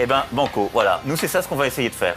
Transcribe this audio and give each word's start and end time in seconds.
Eh 0.00 0.06
ben, 0.06 0.24
banco, 0.32 0.70
voilà. 0.72 1.02
Nous, 1.04 1.16
c'est 1.16 1.28
ça 1.28 1.42
ce 1.42 1.48
qu'on 1.48 1.56
va 1.56 1.66
essayer 1.66 1.88
de 1.88 1.94
faire. 1.94 2.16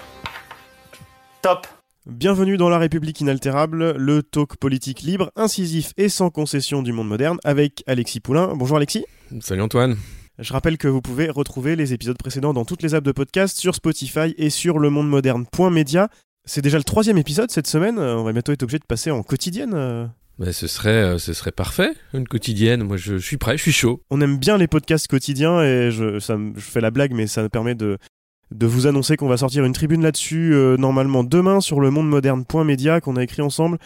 Top 1.41 1.67
Bienvenue 2.05 2.55
dans 2.55 2.69
La 2.69 2.77
République 2.77 3.19
inaltérable, 3.19 3.93
le 3.97 4.21
talk 4.21 4.57
politique 4.57 5.01
libre, 5.01 5.31
incisif 5.35 5.91
et 5.97 6.07
sans 6.07 6.29
concession 6.29 6.83
du 6.83 6.93
monde 6.93 7.07
moderne, 7.07 7.39
avec 7.43 7.83
Alexis 7.87 8.19
Poulain. 8.19 8.53
Bonjour 8.55 8.77
Alexis. 8.77 9.05
Salut 9.41 9.63
Antoine. 9.63 9.97
Je 10.37 10.53
rappelle 10.53 10.77
que 10.77 10.87
vous 10.87 11.01
pouvez 11.01 11.29
retrouver 11.31 11.75
les 11.75 11.93
épisodes 11.93 12.17
précédents 12.17 12.53
dans 12.53 12.63
toutes 12.63 12.83
les 12.83 12.93
apps 12.93 13.05
de 13.05 13.11
podcast, 13.11 13.57
sur 13.57 13.73
Spotify 13.73 14.35
et 14.37 14.51
sur 14.51 14.77
lemondemoderne.media. 14.77 16.09
C'est 16.45 16.61
déjà 16.61 16.77
le 16.77 16.83
troisième 16.83 17.17
épisode 17.17 17.49
cette 17.49 17.67
semaine, 17.67 17.97
on 17.97 18.23
va 18.23 18.33
bientôt 18.33 18.51
être 18.51 18.61
obligé 18.61 18.77
de 18.77 18.85
passer 18.85 19.09
en 19.09 19.23
quotidienne. 19.23 20.11
Bah, 20.37 20.51
ce, 20.51 20.67
serait, 20.67 20.89
euh, 20.89 21.17
ce 21.17 21.31
serait 21.33 21.51
parfait, 21.51 21.93
une 22.13 22.27
quotidienne. 22.27 22.83
Moi, 22.83 22.97
je, 22.97 23.15
suis 23.15 23.37
prêt, 23.37 23.57
je 23.57 23.61
suis 23.61 23.71
chaud. 23.71 24.01
On 24.09 24.19
aime 24.19 24.37
bien 24.37 24.57
les 24.57 24.67
podcasts 24.67 25.07
quotidiens 25.07 25.61
et 25.63 25.91
je, 25.91 26.19
ça, 26.19 26.37
je 26.55 26.61
fais 26.61 26.81
la 26.81 26.91
blague, 26.91 27.13
mais 27.13 27.27
ça 27.27 27.41
me 27.41 27.49
permet 27.49 27.73
de, 27.73 27.97
de 28.51 28.65
vous 28.65 28.87
annoncer 28.87 29.17
qu'on 29.17 29.27
va 29.27 29.37
sortir 29.37 29.65
une 29.65 29.73
tribune 29.73 30.03
là-dessus 30.03 30.53
euh, 30.53 30.77
normalement 30.77 31.23
demain 31.23 31.61
sur 31.61 31.79
le 31.79 31.89
monde 31.89 32.07
moderne.media 32.07 33.01
qu'on 33.01 33.15
a 33.15 33.23
écrit 33.23 33.41
ensemble 33.41 33.77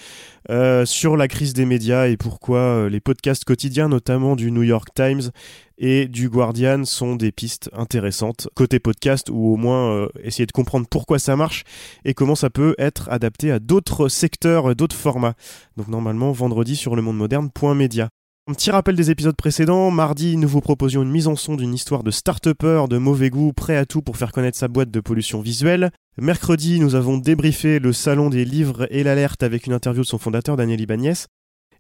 euh, 0.49 0.85
sur 0.85 1.15
la 1.15 1.27
crise 1.27 1.53
des 1.53 1.65
médias 1.65 2.07
et 2.07 2.17
pourquoi 2.17 2.59
euh, 2.59 2.89
les 2.89 2.99
podcasts 2.99 3.45
quotidiens, 3.45 3.87
notamment 3.87 4.35
du 4.35 4.51
New 4.51 4.63
York 4.63 4.89
Times 4.93 5.31
et 5.77 6.07
du 6.07 6.29
Guardian, 6.29 6.83
sont 6.83 7.15
des 7.15 7.31
pistes 7.31 7.69
intéressantes 7.73 8.49
côté 8.53 8.79
podcast 8.79 9.29
ou 9.29 9.53
au 9.53 9.55
moins 9.55 10.07
essayer 10.21 10.45
de 10.45 10.51
comprendre 10.51 10.87
pourquoi 10.89 11.19
ça 11.19 11.37
marche 11.37 11.63
et 12.03 12.13
comment 12.13 12.35
ça 12.35 12.49
peut 12.49 12.75
être 12.77 13.09
adapté 13.09 13.51
à 13.51 13.59
d'autres 13.59 14.09
secteurs, 14.09 14.75
d'autres 14.75 14.95
formats. 14.95 15.35
Donc 15.77 15.87
normalement 15.87 16.33
vendredi 16.33 16.75
sur 16.75 16.97
le 16.97 17.01
monde 17.01 17.17
moderne.media. 17.17 18.09
Un 18.49 18.53
petit 18.53 18.71
rappel 18.71 18.95
des 18.95 19.11
épisodes 19.11 19.35
précédents. 19.35 19.91
Mardi, 19.91 20.35
nous 20.35 20.47
vous 20.47 20.59
proposions 20.59 21.03
une 21.03 21.11
mise 21.11 21.27
en 21.27 21.35
son 21.35 21.55
d'une 21.55 21.75
histoire 21.75 22.01
de 22.01 22.09
start-upper 22.09 22.85
de 22.89 22.97
mauvais 22.97 23.29
goût, 23.29 23.53
prêt 23.53 23.77
à 23.77 23.85
tout 23.85 24.01
pour 24.01 24.17
faire 24.17 24.31
connaître 24.31 24.57
sa 24.57 24.67
boîte 24.67 24.89
de 24.89 25.01
pollution 25.01 25.39
visuelle. 25.39 25.91
Mercredi, 26.17 26.79
nous 26.79 26.95
avons 26.95 27.19
débriefé 27.19 27.77
le 27.77 27.93
salon 27.93 28.31
des 28.31 28.45
livres 28.45 28.87
et 28.89 29.03
l'alerte 29.03 29.43
avec 29.43 29.67
une 29.67 29.73
interview 29.73 30.01
de 30.01 30.07
son 30.07 30.17
fondateur, 30.17 30.57
Daniel 30.57 30.81
Ibanez. 30.81 31.13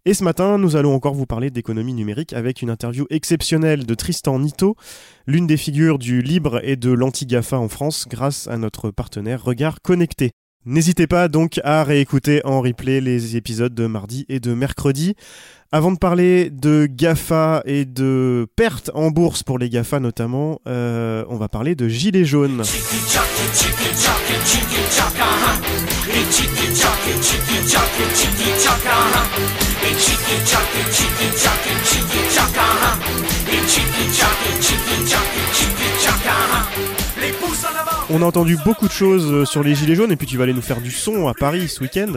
Et 0.05 0.13
ce 0.13 0.23
matin, 0.23 0.59
nous 0.59 0.75
allons 0.75 0.93
encore 0.93 1.15
vous 1.15 1.25
parler 1.25 1.49
d'économie 1.49 1.95
numérique 1.95 2.33
avec 2.33 2.61
une 2.61 2.69
interview 2.69 3.07
exceptionnelle 3.09 3.87
de 3.87 3.95
Tristan 3.95 4.37
Nito, 4.37 4.75
l'une 5.25 5.47
des 5.47 5.57
figures 5.57 5.97
du 5.97 6.21
libre 6.21 6.61
et 6.63 6.75
de 6.75 6.91
l'anti-GAFA 6.91 7.57
en 7.57 7.67
France 7.67 8.05
grâce 8.07 8.47
à 8.47 8.57
notre 8.57 8.91
partenaire 8.91 9.43
Regard 9.43 9.81
Connecté. 9.81 10.33
N'hésitez 10.65 11.07
pas 11.07 11.29
donc 11.29 11.59
à 11.63 11.85
réécouter 11.85 12.41
en 12.45 12.59
replay 12.59 12.99
les 12.99 13.37
épisodes 13.37 13.73
de 13.73 13.87
mardi 13.87 14.25
et 14.27 14.41
de 14.41 14.53
mercredi. 14.53 15.15
Avant 15.71 15.91
de 15.91 15.97
parler 15.97 16.49
de 16.49 16.85
GAFA 16.89 17.61
et 17.65 17.85
de 17.85 18.45
pertes 18.57 18.91
en 18.93 19.09
bourse 19.09 19.41
pour 19.41 19.57
les 19.57 19.69
GAFA 19.69 20.01
notamment, 20.01 20.59
euh, 20.67 21.23
on 21.29 21.37
va 21.37 21.47
parler 21.47 21.75
de 21.75 21.87
gilets 21.87 22.25
jaunes. 22.25 22.63
On 38.11 38.21
a 38.23 38.25
entendu 38.25 38.57
beaucoup 38.65 38.87
de 38.87 38.91
choses 38.91 39.31
euh, 39.31 39.45
sur 39.45 39.63
les 39.63 39.75
gilets 39.75 39.95
jaunes 39.95 40.11
et 40.11 40.15
puis 40.15 40.25
tu 40.25 40.37
vas 40.37 40.43
aller 40.43 40.53
nous 40.53 40.63
faire 40.63 40.81
du 40.81 40.89
son 40.89 41.27
à 41.27 41.33
Paris 41.33 41.67
ce 41.67 41.81
week-end. 41.81 42.13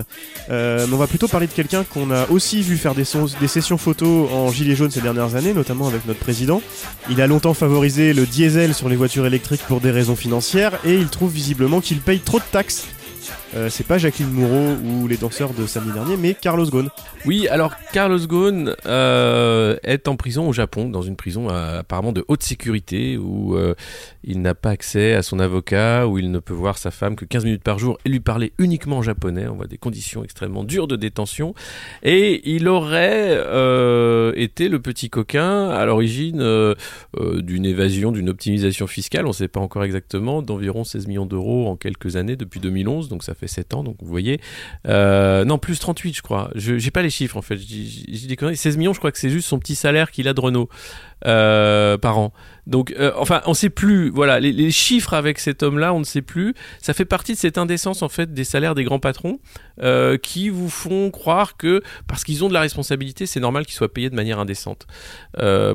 Euh, 0.51 0.87
on 0.91 0.97
va 0.97 1.07
plutôt 1.07 1.29
parler 1.29 1.47
de 1.47 1.53
quelqu'un 1.53 1.85
qu'on 1.85 2.11
a 2.11 2.29
aussi 2.31 2.63
vu 2.63 2.79
faire 2.79 2.95
des, 2.95 3.05
des 3.41 3.49
sessions 3.49 3.77
photos 3.77 4.31
en 4.33 4.51
gilets 4.51 4.75
jaunes 4.75 4.91
ces 4.91 5.03
dernières 5.03 5.35
années, 5.35 5.53
notamment 5.53 5.89
avec 5.89 6.07
notre 6.07 6.21
président. 6.21 6.63
Il 7.11 7.21
a 7.21 7.27
longtemps 7.27 7.55
favorisé 7.55 8.15
le 8.15 8.25
diesel 8.25 8.75
sur 8.75 8.89
les 8.89 8.97
voitures 8.97 9.27
électriques 9.27 9.63
pour 9.69 9.81
des 9.81 9.91
raisons 9.91 10.17
financières 10.17 10.79
et 10.85 10.95
il 10.95 11.09
trouve 11.09 11.31
visiblement 11.33 11.81
qu'il 11.81 12.01
paye 12.01 12.21
trop 12.21 12.39
de 12.39 12.45
taxes. 12.51 12.87
Euh, 13.55 13.69
c'est 13.69 13.87
pas 13.87 13.99
Jacqueline 13.99 14.31
Moureau 14.31 14.77
ou 14.83 15.07
les 15.07 15.19
danseurs 15.19 15.53
de 15.53 15.67
samedi 15.67 15.93
dernier, 15.93 16.17
mais 16.17 16.35
Carlos 16.35 16.65
Ghosn. 16.65 16.89
Oui, 17.27 17.49
alors 17.49 17.75
Carlos 17.93 18.27
Ghosn 18.27 18.75
euh, 18.87 19.77
est 19.83 20.09
en 20.09 20.17
prison 20.17 20.49
au 20.49 20.55
Japon, 20.55 20.89
dans 20.89 21.03
une 21.03 21.17
prison 21.17 21.51
euh, 21.51 21.81
apparemment 21.81 22.13
de 22.13 22.25
haute 22.29 22.43
sécurité, 22.43 23.19
où 23.19 23.57
il 24.25 24.41
n'a 24.41 24.55
pas 24.55 24.71
accès 24.71 25.15
à 25.15 25.23
son 25.23 25.39
avocat, 25.39 26.07
où 26.07 26.19
il 26.19 26.31
ne 26.31 26.39
peut 26.39 26.55
voir 26.55 26.79
sa 26.79 26.91
femme 26.91 27.15
que 27.15 27.25
15 27.25 27.45
minutes 27.45 27.63
par 27.63 27.79
jour 27.79 27.99
et 28.05 28.09
lui 28.09 28.21
parler 28.21 28.53
uniquement 28.59 28.99
en 28.99 29.03
japonais. 29.03 29.47
On 29.47 29.57
voit 29.57 29.67
des 29.67 29.79
conditions 29.79 30.25
extrêmement 30.25 30.65
dures 30.65 30.89
de 30.89 30.97
détention. 30.97 31.55
Et 32.03 32.55
il 32.55 32.69
aurait 32.69 33.33
été 34.37 34.69
le 34.69 34.81
petit 34.81 35.11
coquin 35.11 35.69
à 35.69 35.85
l'origine 35.85 36.75
d'une 37.19 37.67
évasion, 37.67 38.13
d'une 38.13 38.31
optimisation 38.31 38.87
fiscale, 38.87 39.27
on 39.27 39.31
ne 39.31 39.35
sait 39.35 39.49
pas 39.49 39.61
encore 39.61 39.85
exactement, 39.85 40.41
d'environ 40.43 40.85
16 40.85 41.07
millions 41.07 41.27
d'euros 41.27 41.69
en 41.69 41.77
quelques 41.77 42.17
années, 42.17 42.37
depuis 42.37 42.61
2011, 42.61 43.09
donc 43.09 43.23
ça 43.23 43.35
7 43.49 43.75
ans, 43.75 43.83
donc 43.83 43.97
vous 44.01 44.09
voyez. 44.09 44.41
Euh, 44.89 45.45
non, 45.45 45.59
plus 45.59 45.79
38, 45.79 46.17
je 46.17 46.23
crois. 46.23 46.51
Je 46.55 46.79
j'ai 46.79 46.91
pas 46.91 47.03
les 47.03 47.11
chiffres, 47.11 47.37
en 47.37 47.43
fait. 47.43 47.57
J'ai 47.59 48.27
des 48.27 48.37
conneries. 48.37 48.57
16 48.57 48.77
millions, 48.77 48.93
je 48.93 48.99
crois 48.99 49.13
que 49.13 49.19
c'est 49.19 49.31
juste 49.31 49.49
son 49.49 49.59
petit 49.59 49.75
salaire 49.75 50.11
qu'il 50.11 50.29
a 50.29 50.35
de 50.35 50.41
Renault 50.41 50.69
euh, 51.27 51.99
par 51.99 52.19
an. 52.19 52.33
Donc, 52.67 52.95
euh, 52.99 53.13
enfin, 53.17 53.43
on 53.47 53.55
sait 53.55 53.71
plus. 53.71 54.11
Voilà, 54.11 54.41
les, 54.41 54.71
chiffres 54.71 55.15
avec 55.15 55.39
cet 55.39 55.63
homme-là, 55.63 55.93
on 55.93 55.99
ne 55.99 56.05
sait 56.05 56.23
plus. 56.23 56.55
Ça 56.81 56.95
fait 56.95 57.05
partie 57.05 57.33
de 57.33 57.39
cette 57.39 57.59
indécence, 57.59 58.03
en 58.03 58.09
fait, 58.09 58.33
des 58.33 58.45
salaires 58.45 58.75
des 58.75 58.85
grands 58.85 59.01
patrons 59.01 59.39
qui 60.23 60.49
vous 60.49 60.71
font 60.71 61.11
croire 61.11 61.57
que 61.57 61.83
parce 62.07 62.23
qu'ils 62.25 62.45
ont 62.45 62.49
de 62.49 62.55
la 62.55 62.61
responsabilité, 62.61 63.27
c'est 63.27 63.41
normal 63.41 63.67
qu'ils 63.67 63.75
soient 63.75 63.93
payés 63.93 64.11
de 64.11 64.15
manière 64.15 64.39
indécente. 64.39 64.87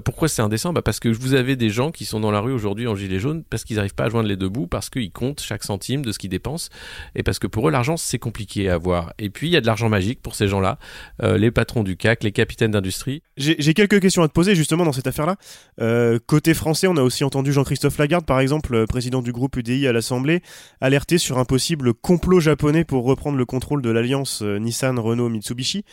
Pourquoi 0.06 0.28
c'est 0.28 0.42
indécent? 0.42 0.72
Bah 0.72 0.82
Parce 0.82 1.00
que 1.00 1.10
vous 1.10 1.34
avez 1.34 1.56
des 1.56 1.70
gens 1.70 1.92
qui 1.92 2.06
sont 2.06 2.20
dans 2.20 2.32
la 2.32 2.40
rue 2.40 2.54
aujourd'hui 2.54 2.88
en 2.88 2.96
gilet 2.96 3.20
jaune 3.20 3.44
parce 3.50 3.64
qu'ils 3.64 3.78
n'arrivent 3.78 3.96
pas 3.96 4.06
à 4.06 4.10
joindre 4.10 4.30
les 4.30 4.36
deux 4.36 4.50
bouts, 4.50 4.68
parce 4.68 4.90
qu'ils 4.90 5.12
comptent 5.12 5.42
chaque 5.42 5.64
centime 5.64 6.04
de 6.04 6.12
ce 6.12 6.20
qu'ils 6.20 6.30
dépensent 6.30 6.70
et 7.16 7.24
parce 7.24 7.40
que 7.40 7.48
pour 7.48 7.57
eux, 7.66 7.72
l'argent, 7.72 7.98
c'est 7.98 8.20
compliqué 8.20 8.70
à 8.70 8.76
avoir. 8.76 9.14
Et 9.18 9.30
puis, 9.30 9.48
il 9.48 9.52
y 9.52 9.58
a 9.58 9.62
de 9.62 9.66
l'argent 9.66 9.90
magique 9.90 10.22
pour 10.22 10.36
ces 10.36 10.48
gens-là, 10.48 10.78
euh, 11.24 11.38
les 11.38 11.50
patrons 11.50 11.84
du 11.84 11.98
CAC, 11.98 12.24
les 12.24 12.32
capitaines 12.32 12.72
d'industrie. 12.72 13.24
J'ai 13.38 13.74
quelques 13.74 14.00
questions 14.00 14.22
à 14.22 14.28
te 14.28 14.34
poser 14.34 14.56
justement 14.56 14.86
dans 14.86 14.92
cette 14.92 15.08
affaire-là. 15.08 15.38
Euh, 15.82 16.20
côté 16.26 16.54
français, 16.54 16.88
on 16.88 16.98
a 16.98 17.02
aussi 17.02 17.24
entendu 17.24 17.52
Jean-Christophe 17.52 17.98
Lagarde, 17.98 18.26
par 18.26 18.40
exemple, 18.40 18.76
euh, 18.76 18.86
président 18.86 19.22
du 19.22 19.32
groupe 19.32 19.56
UDI 19.56 19.88
à 19.88 19.94
l'Assemblée, 19.94 20.42
alerter 20.82 21.18
sur 21.18 21.38
un 21.38 21.46
possible 21.46 21.94
complot 21.94 22.40
japonais 22.40 22.84
pour 22.84 23.06
reprendre 23.06 23.38
le 23.38 23.46
contrôle 23.46 23.82
de 23.82 23.90
l'alliance 23.90 24.42
Nissan-Renault-Mitsubishi. 24.42 25.84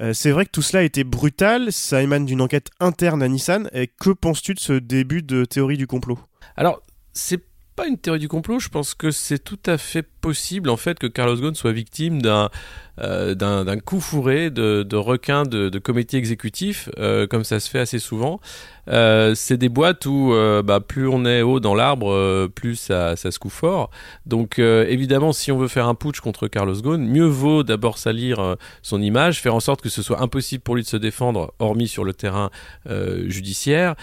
Euh, 0.00 0.12
c'est 0.12 0.30
vrai 0.30 0.44
que 0.44 0.50
tout 0.50 0.62
cela 0.62 0.80
a 0.80 0.82
été 0.84 1.04
brutal, 1.04 1.72
ça 1.72 2.02
émane 2.02 2.26
d'une 2.26 2.40
enquête 2.40 2.70
interne 2.80 3.22
à 3.22 3.28
Nissan. 3.28 3.68
Et 3.72 3.86
que 3.86 4.10
penses-tu 4.10 4.54
de 4.54 4.60
ce 4.60 4.74
début 4.74 5.22
de 5.22 5.44
théorie 5.44 5.78
du 5.78 5.86
complot? 5.86 6.18
Alors, 6.56 6.82
c'est 7.12 7.42
pas 7.76 7.86
une 7.86 7.98
théorie 7.98 8.18
du 8.18 8.28
complot, 8.28 8.58
je 8.58 8.70
pense 8.70 8.94
que 8.94 9.10
c'est 9.10 9.38
tout 9.38 9.58
à 9.66 9.76
fait 9.76 10.02
possible 10.02 10.70
en 10.70 10.78
fait 10.78 10.98
que 10.98 11.06
Carlos 11.06 11.36
Ghosn 11.36 11.54
soit 11.54 11.72
victime 11.72 12.22
d'un 12.22 12.50
euh, 13.00 13.34
d'un 13.34 13.78
coup 13.78 14.00
fourré 14.00 14.50
de, 14.50 14.82
de 14.82 14.96
requins 14.96 15.44
de, 15.44 15.68
de 15.68 15.78
comité 15.78 16.16
exécutif, 16.16 16.88
euh, 16.98 17.26
comme 17.26 17.44
ça 17.44 17.60
se 17.60 17.68
fait 17.70 17.80
assez 17.80 17.98
souvent. 17.98 18.40
Euh, 18.88 19.34
c'est 19.34 19.56
des 19.56 19.68
boîtes 19.68 20.06
où 20.06 20.32
bah, 20.64 20.78
plus 20.80 21.08
on 21.08 21.24
est 21.24 21.42
haut 21.42 21.58
dans 21.58 21.74
l'arbre, 21.74 22.46
plus 22.54 22.76
ça, 22.76 23.16
ça 23.16 23.30
se 23.32 23.38
coud 23.38 23.50
fort. 23.50 23.90
Donc 24.26 24.58
évidemment, 24.58 25.32
si 25.32 25.50
on 25.50 25.58
veut 25.58 25.68
faire 25.68 25.88
un 25.88 25.94
putsch 25.94 26.20
contre 26.20 26.46
Carlos 26.46 26.80
Ghosn, 26.80 27.02
mieux 27.02 27.26
vaut 27.26 27.62
d'abord 27.64 27.98
salir 27.98 28.56
son 28.82 29.02
image, 29.02 29.40
faire 29.40 29.54
en 29.54 29.60
sorte 29.60 29.80
que 29.82 29.88
ce 29.88 30.02
soit 30.02 30.22
impossible 30.22 30.62
pour 30.62 30.76
lui 30.76 30.82
de 30.82 30.88
se 30.88 30.96
défendre, 30.96 31.52
hormis 31.58 31.88
sur 31.88 32.04
le 32.04 32.14
terrain 32.14 32.50
judiciaire, 33.26 33.96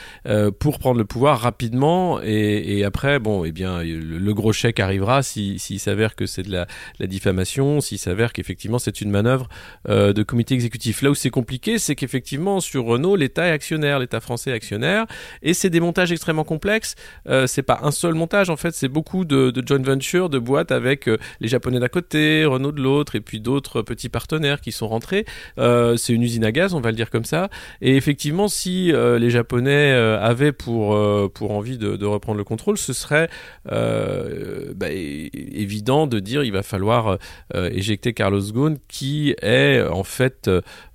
pour 0.59 0.79
prendre 0.79 0.97
le 0.97 1.05
pouvoir 1.05 1.39
rapidement. 1.39 2.19
Et, 2.21 2.83
après, 2.83 3.19
bon, 3.19 3.45
eh 3.45 3.51
bien, 3.51 3.81
le, 3.83 4.33
gros 4.33 4.51
chèque 4.51 4.79
arrivera 4.81 5.23
si- 5.23 5.59
s'il 5.59 5.79
s'avère 5.79 6.15
que 6.15 6.25
c'est 6.25 6.43
de 6.43 6.51
la, 6.51 6.67
la 6.99 7.07
diffamation, 7.07 7.79
s'il 7.79 7.99
s'avère 7.99 8.33
qu'effectivement 8.33 8.79
c'est 8.83 9.01
une 9.01 9.09
manœuvre 9.09 9.47
euh, 9.89 10.13
de 10.13 10.23
comité 10.23 10.53
exécutif. 10.53 11.01
Là 11.01 11.09
où 11.11 11.15
c'est 11.15 11.29
compliqué, 11.29 11.77
c'est 11.77 11.95
qu'effectivement 11.95 12.59
sur 12.59 12.85
Renault, 12.85 13.15
l'État 13.15 13.47
est 13.47 13.51
actionnaire, 13.51 13.99
l'État 13.99 14.19
français 14.19 14.51
est 14.51 14.53
actionnaire, 14.53 15.05
et 15.41 15.53
c'est 15.53 15.69
des 15.69 15.79
montages 15.79 16.11
extrêmement 16.11 16.43
complexes. 16.43 16.95
Euh, 17.27 17.47
c'est 17.47 17.63
pas 17.63 17.79
un 17.83 17.91
seul 17.91 18.13
montage 18.13 18.49
en 18.49 18.57
fait, 18.57 18.73
c'est 18.73 18.87
beaucoup 18.87 19.25
de, 19.25 19.53
joint 19.65 19.81
venture, 19.81 20.29
de 20.29 20.39
boîtes 20.39 20.71
avec 20.71 21.07
euh, 21.07 21.17
les 21.39 21.47
Japonais 21.47 21.79
d'un 21.79 21.87
côté, 21.87 22.45
Renault 22.45 22.71
de 22.71 22.81
l'autre, 22.81 23.15
et 23.15 23.21
puis 23.21 23.39
d'autres 23.39 23.81
petits 23.81 24.09
partenaires 24.09 24.61
qui 24.61 24.71
sont 24.71 24.87
rentrés. 24.87 25.25
Euh, 25.57 25.97
c'est 25.97 26.13
une 26.13 26.23
usine 26.23 26.45
à 26.45 26.51
gaz, 26.51 26.73
on 26.73 26.81
va 26.81 26.91
le 26.91 26.95
dire 26.95 27.09
comme 27.09 27.25
ça. 27.25 27.49
Et 27.81 27.95
effectivement, 27.95 28.47
si 28.47 28.91
euh, 28.91 29.19
les 29.19 29.29
Japonais 29.29 29.91
euh, 29.93 30.19
avaient 30.19 30.51
pour 30.51 30.95
euh, 30.95 31.29
pour 31.33 31.51
envie 31.51 31.77
de, 31.77 32.05
reprendre 32.05 32.37
le 32.37 32.43
contrôle, 32.43 32.77
ce 32.77 32.93
serait 32.93 33.29
euh, 33.71 34.73
bah, 34.75 34.87
évident 34.91 36.07
de 36.07 36.19
dire 36.19 36.43
il 36.43 36.51
va 36.51 36.63
falloir 36.63 37.17
euh, 37.55 37.69
éjecter 37.71 38.13
Carlos 38.13 38.41
Ghosn, 38.41 38.72
qui 38.87 39.35
est 39.41 39.81
en 39.81 40.03
fait 40.03 40.49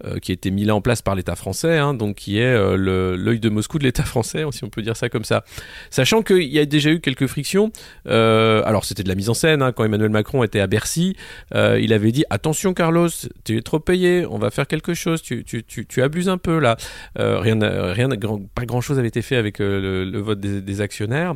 euh, 0.05 0.19
qui 0.21 0.33
a 0.33 0.35
été 0.35 0.51
mis 0.51 0.65
là 0.65 0.75
en 0.75 0.81
place 0.81 1.03
par 1.03 1.15
l'État 1.15 1.37
français, 1.37 1.79
hein, 1.79 1.95
donc 1.95 2.17
qui 2.17 2.39
est 2.39 2.43
euh, 2.45 2.77
l'œil 3.17 3.41
de 3.41 3.49
Moscou 3.49 3.79
de 3.79 3.85
l'État 3.85 4.05
français, 4.05 4.45
si 4.51 4.65
on 4.65 4.69
peut 4.69 4.83
dire 4.83 4.97
ça 4.97 5.09
comme 5.09 5.25
ça. 5.25 5.45
Sachant 5.91 6.23
qu'il 6.23 6.43
y 6.43 6.59
a 6.59 6.65
déjà 6.67 6.91
eu 6.91 7.01
quelques 7.01 7.27
frictions. 7.27 7.71
euh, 8.07 8.63
alors 8.65 8.85
c'était 8.85 9.03
de 9.03 9.09
la 9.09 9.15
mise 9.15 9.29
en 9.29 9.35
scène 9.35 9.63
hein, 9.63 9.73
quand 9.73 9.85
Emmanuel 9.85 10.11
Macron 10.11 10.43
était 10.45 10.61
à 10.61 10.67
Bercy, 10.67 11.17
euh, 11.55 11.79
il 11.81 11.93
avait 11.93 12.13
dit 12.13 12.25
attention 12.31 12.75
Carlos, 12.75 13.09
tu 13.45 13.57
es 13.57 13.63
trop 13.63 13.81
payé, 13.81 14.27
on 14.27 14.39
va 14.39 14.51
faire 14.51 14.67
quelque 14.67 14.95
chose, 14.95 15.23
tu, 15.23 16.03
abuses 16.03 16.29
un 16.29 16.39
peu 16.39 16.59
là. 16.59 16.77
Euh, 17.19 17.39
rien, 17.41 17.59
rien, 17.61 18.09
pas 18.55 18.65
grand 18.67 18.81
chose 18.81 18.99
avait 18.99 19.09
été 19.09 19.23
fait 19.23 19.37
avec 19.37 19.61
euh, 19.61 20.05
le, 20.05 20.19
vote 20.21 20.41
des, 20.41 20.81
actionnaires. 20.81 21.35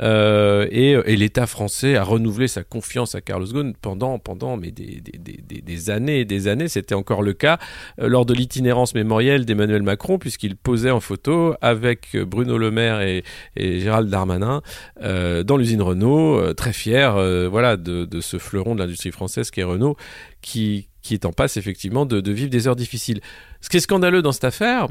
Euh, 0.00 0.66
et 0.70 1.16
l'État 1.16 1.46
français 1.46 1.96
a 1.96 2.04
renouvelé 2.04 2.48
sa 2.48 2.64
confiance 2.64 3.14
à 3.14 3.20
Carlos 3.20 3.46
Ghosn 3.46 3.74
pendant, 3.80 4.18
pendant 4.18 4.56
mais 4.56 4.70
des, 4.70 5.00
des, 5.00 5.18
des- 5.18 5.62
des 5.78 5.90
années 5.90 6.20
et 6.20 6.24
des 6.24 6.48
années. 6.48 6.68
C'était 6.68 6.94
encore 6.94 7.22
le 7.22 7.32
cas 7.32 7.58
euh, 8.00 8.08
lors 8.08 8.26
de 8.26 8.34
l'itinérance 8.34 8.94
mémorielle 8.94 9.44
d'Emmanuel 9.44 9.82
Macron, 9.82 10.18
puisqu'il 10.18 10.56
posait 10.56 10.90
en 10.90 11.00
photo 11.00 11.54
avec 11.60 12.14
euh, 12.14 12.24
Bruno 12.24 12.58
Le 12.58 12.70
Maire 12.70 13.00
et, 13.00 13.24
Gérald 13.56 14.10
Darmanin 14.10 14.62
euh, 15.02 15.42
dans 15.42 15.56
l'usine 15.56 15.82
Renault, 15.82 16.54
très 16.54 16.72
fier 16.72 17.14
voilà, 17.50 17.76
de, 17.76 18.20
ce 18.20 18.38
fleuron 18.38 18.74
de 18.74 18.80
l'industrie 18.80 19.10
française 19.10 19.50
qui 19.50 19.60
est 19.60 19.64
Renault, 19.64 19.96
qui, 20.40 20.88
qui 21.02 21.14
est 21.14 21.24
en 21.24 21.32
passe 21.32 21.56
effectivement 21.56 22.06
de 22.06 22.32
vivre 22.32 22.50
des 22.50 22.68
heures 22.68 22.76
difficiles. 22.76 23.20
Ce 23.60 23.68
qui 23.68 23.76
est 23.76 23.80
scandaleux 23.80 24.22
dans 24.22 24.32
cette 24.32 24.44
affaire, 24.44 24.88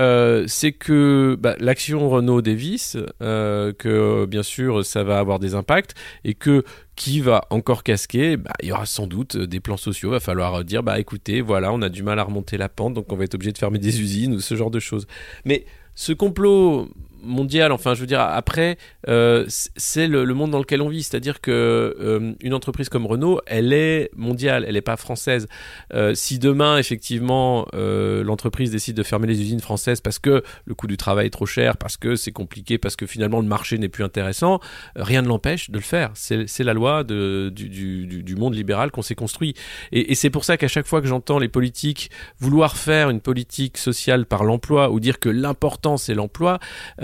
euh, 0.00 0.44
c'est 0.46 0.72
que 0.72 1.36
bah, 1.38 1.56
l'action 1.60 2.08
Renault 2.08 2.40
Davis, 2.40 2.96
euh, 3.22 3.72
que 3.72 4.24
bien 4.24 4.42
sûr 4.42 4.84
ça 4.84 5.04
va 5.04 5.18
avoir 5.18 5.38
des 5.38 5.54
impacts 5.54 5.94
et 6.24 6.34
que 6.34 6.64
qui 6.96 7.20
va 7.20 7.42
encore 7.50 7.82
casquer, 7.82 8.36
bah, 8.36 8.52
il 8.62 8.68
y 8.68 8.72
aura 8.72 8.86
sans 8.86 9.06
doute 9.06 9.36
des 9.36 9.60
plans 9.60 9.76
sociaux. 9.76 10.10
Va 10.10 10.20
falloir 10.20 10.64
dire 10.64 10.82
bah 10.82 10.98
écoutez, 10.98 11.42
voilà, 11.42 11.72
on 11.72 11.82
a 11.82 11.88
du 11.90 12.02
mal 12.02 12.18
à 12.18 12.24
remonter 12.24 12.56
la 12.56 12.68
pente, 12.68 12.94
donc 12.94 13.12
on 13.12 13.16
va 13.16 13.24
être 13.24 13.34
obligé 13.34 13.52
de 13.52 13.58
fermer 13.58 13.78
des 13.78 14.00
usines 14.00 14.34
ou 14.34 14.40
ce 14.40 14.54
genre 14.54 14.70
de 14.70 14.80
choses. 14.80 15.06
Mais 15.44 15.66
ce 15.94 16.12
complot 16.12 16.88
mondial, 17.22 17.72
enfin 17.72 17.94
je 17.94 18.00
veux 18.00 18.06
dire 18.06 18.20
après, 18.20 18.76
euh, 19.08 19.44
c'est 19.48 20.06
le, 20.06 20.24
monde 20.34 20.50
dans 20.50 20.58
lequel 20.58 20.82
on 20.82 20.88
vit, 20.88 21.02
c'est-à-dire 21.02 21.40
que 21.40 21.50
euh, 21.50 22.32
une 22.40 22.54
entreprise 22.54 22.88
comme 22.88 23.06
Renault, 23.06 23.40
elle 23.46 23.72
est 23.72 24.10
mondiale, 24.16 24.64
elle 24.66 24.74
n'est 24.74 24.80
pas 24.80 24.96
française. 24.96 25.48
Euh, 25.94 26.14
si 26.14 26.38
demain 26.38 26.78
effectivement 26.78 27.66
l'entreprise 27.72 28.70
décide 28.70 28.96
de 28.96 29.02
fermer 29.02 29.26
les 29.26 29.40
usines 29.40 29.60
françaises 29.60 30.00
parce 30.00 30.18
que 30.18 30.42
le 30.64 30.74
coût 30.74 30.86
du 30.86 30.96
travail 30.96 31.26
est 31.26 31.30
trop 31.30 31.46
cher, 31.46 31.76
parce 31.76 31.96
que 31.96 32.16
c'est 32.16 32.32
compliqué, 32.32 32.78
parce 32.78 32.96
que 32.96 33.06
finalement 33.06 33.40
le 33.40 33.46
marché 33.46 33.78
n'est 33.78 33.88
plus 33.88 34.04
intéressant, 34.04 34.60
rien 34.96 35.22
ne 35.22 35.28
l'empêche 35.28 35.70
de 35.70 35.78
le 35.78 35.84
faire. 35.84 36.10
C'est 36.14 36.64
la 36.64 36.74
loi 36.74 37.04
du, 37.04 37.50
du, 37.50 38.36
monde 38.36 38.54
libéral 38.54 38.90
qu'on 38.90 39.02
s'est 39.02 39.14
construit. 39.14 39.54
Et, 39.92 40.12
et 40.12 40.14
c'est 40.14 40.30
pour 40.30 40.44
ça 40.44 40.56
qu'à 40.56 40.68
chaque 40.68 40.86
fois 40.86 41.00
que 41.00 41.06
j'entends 41.06 41.38
les 41.38 41.48
politiques 41.48 42.10
vouloir 42.38 42.76
faire 42.76 43.10
une 43.10 43.20
politique 43.20 43.76
sociale 43.78 44.26
par 44.26 44.44
l'emploi 44.44 44.90
ou 44.90 45.00
dire 45.00 45.18
que 45.18 45.28
l'important 45.28 45.96
c'est 45.96 46.14
l'emploi, 46.14 46.58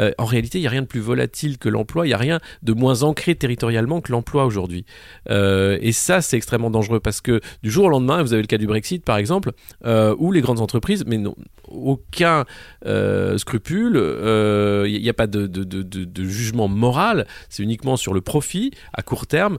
euh, 0.06 0.12
en 0.18 0.24
réalité, 0.24 0.58
il 0.58 0.62
n'y 0.62 0.66
a 0.66 0.70
rien 0.70 0.82
de 0.82 0.86
plus 0.86 1.00
volatile 1.00 1.58
que 1.58 1.68
l'emploi, 1.68 2.06
il 2.06 2.10
n'y 2.10 2.14
a 2.14 2.18
rien 2.18 2.40
de 2.62 2.72
moins 2.72 3.02
ancré 3.02 3.34
territorialement 3.34 4.00
que 4.00 4.12
l'emploi 4.12 4.44
aujourd'hui. 4.44 4.84
Euh, 5.30 5.78
et 5.80 5.92
ça, 5.92 6.20
c'est 6.20 6.36
extrêmement 6.36 6.70
dangereux 6.70 7.00
parce 7.00 7.20
que 7.20 7.40
du 7.62 7.70
jour 7.70 7.86
au 7.86 7.88
lendemain, 7.88 8.22
vous 8.22 8.32
avez 8.32 8.42
le 8.42 8.48
cas 8.48 8.58
du 8.58 8.66
Brexit 8.66 9.04
par 9.04 9.16
exemple, 9.16 9.52
euh, 9.84 10.14
où 10.18 10.32
les 10.32 10.40
grandes 10.40 10.60
entreprises, 10.60 11.04
mais 11.06 11.18
non, 11.18 11.34
aucun 11.68 12.44
scrupule, 13.36 13.96
il 13.96 15.02
n'y 15.02 15.08
a 15.08 15.14
pas 15.14 15.26
de, 15.26 16.24
jugement 16.24 16.68
moral, 16.68 17.26
c'est 17.48 17.62
uniquement 17.62 17.96
sur 17.96 18.14
le 18.14 18.20
profit 18.20 18.70
à 18.92 19.02
court 19.02 19.26
terme. 19.26 19.58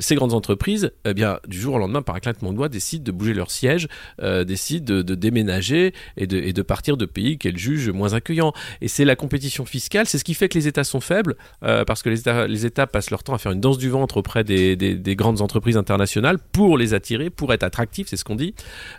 Ces 0.00 0.14
grandes 0.14 0.34
entreprises, 0.34 0.90
eh 1.04 1.14
bien, 1.14 1.38
du 1.46 1.58
jour 1.58 1.74
au 1.74 1.78
lendemain, 1.78 2.02
par 2.02 2.16
un 2.16 2.20
claquement 2.20 2.50
de 2.50 2.56
doigts, 2.56 2.68
décident 2.68 3.04
de 3.04 3.12
bouger 3.12 3.34
leur 3.34 3.50
siège, 3.50 3.88
décident 4.20 4.96
de, 4.96 5.02
de 5.02 5.14
déménager 5.14 5.94
et 6.16 6.26
de, 6.26 6.36
et 6.38 6.52
de 6.52 6.62
partir 6.62 6.96
de 6.96 7.04
pays 7.06 7.38
qu'elles 7.38 7.58
jugent 7.58 7.90
moins 7.90 8.14
accueillants. 8.14 8.52
Et 8.80 8.88
c'est 8.88 9.04
la 9.04 9.16
compétition 9.16 9.64
fiscale, 9.64 9.75
c'est 9.80 10.18
ce 10.18 10.24
qui 10.24 10.34
fait 10.34 10.48
que 10.48 10.58
les 10.58 10.68
États 10.68 10.84
sont 10.84 11.00
faibles, 11.00 11.36
euh, 11.62 11.84
parce 11.84 12.02
que 12.02 12.08
les 12.08 12.20
États, 12.20 12.46
les 12.46 12.66
États 12.66 12.86
passent 12.86 13.10
leur 13.10 13.22
temps 13.22 13.34
à 13.34 13.38
faire 13.38 13.52
une 13.52 13.60
danse 13.60 13.78
du 13.78 13.88
ventre 13.88 14.16
auprès 14.18 14.44
des, 14.44 14.76
des, 14.76 14.94
des 14.94 15.16
grandes 15.16 15.40
entreprises 15.40 15.76
internationales 15.76 16.38
pour 16.52 16.78
les 16.78 16.94
attirer, 16.94 17.30
pour 17.30 17.52
être 17.52 17.62
attractifs, 17.62 18.08
c'est 18.08 18.16
ce 18.16 18.24
qu'on 18.24 18.36
dit. 18.36 18.54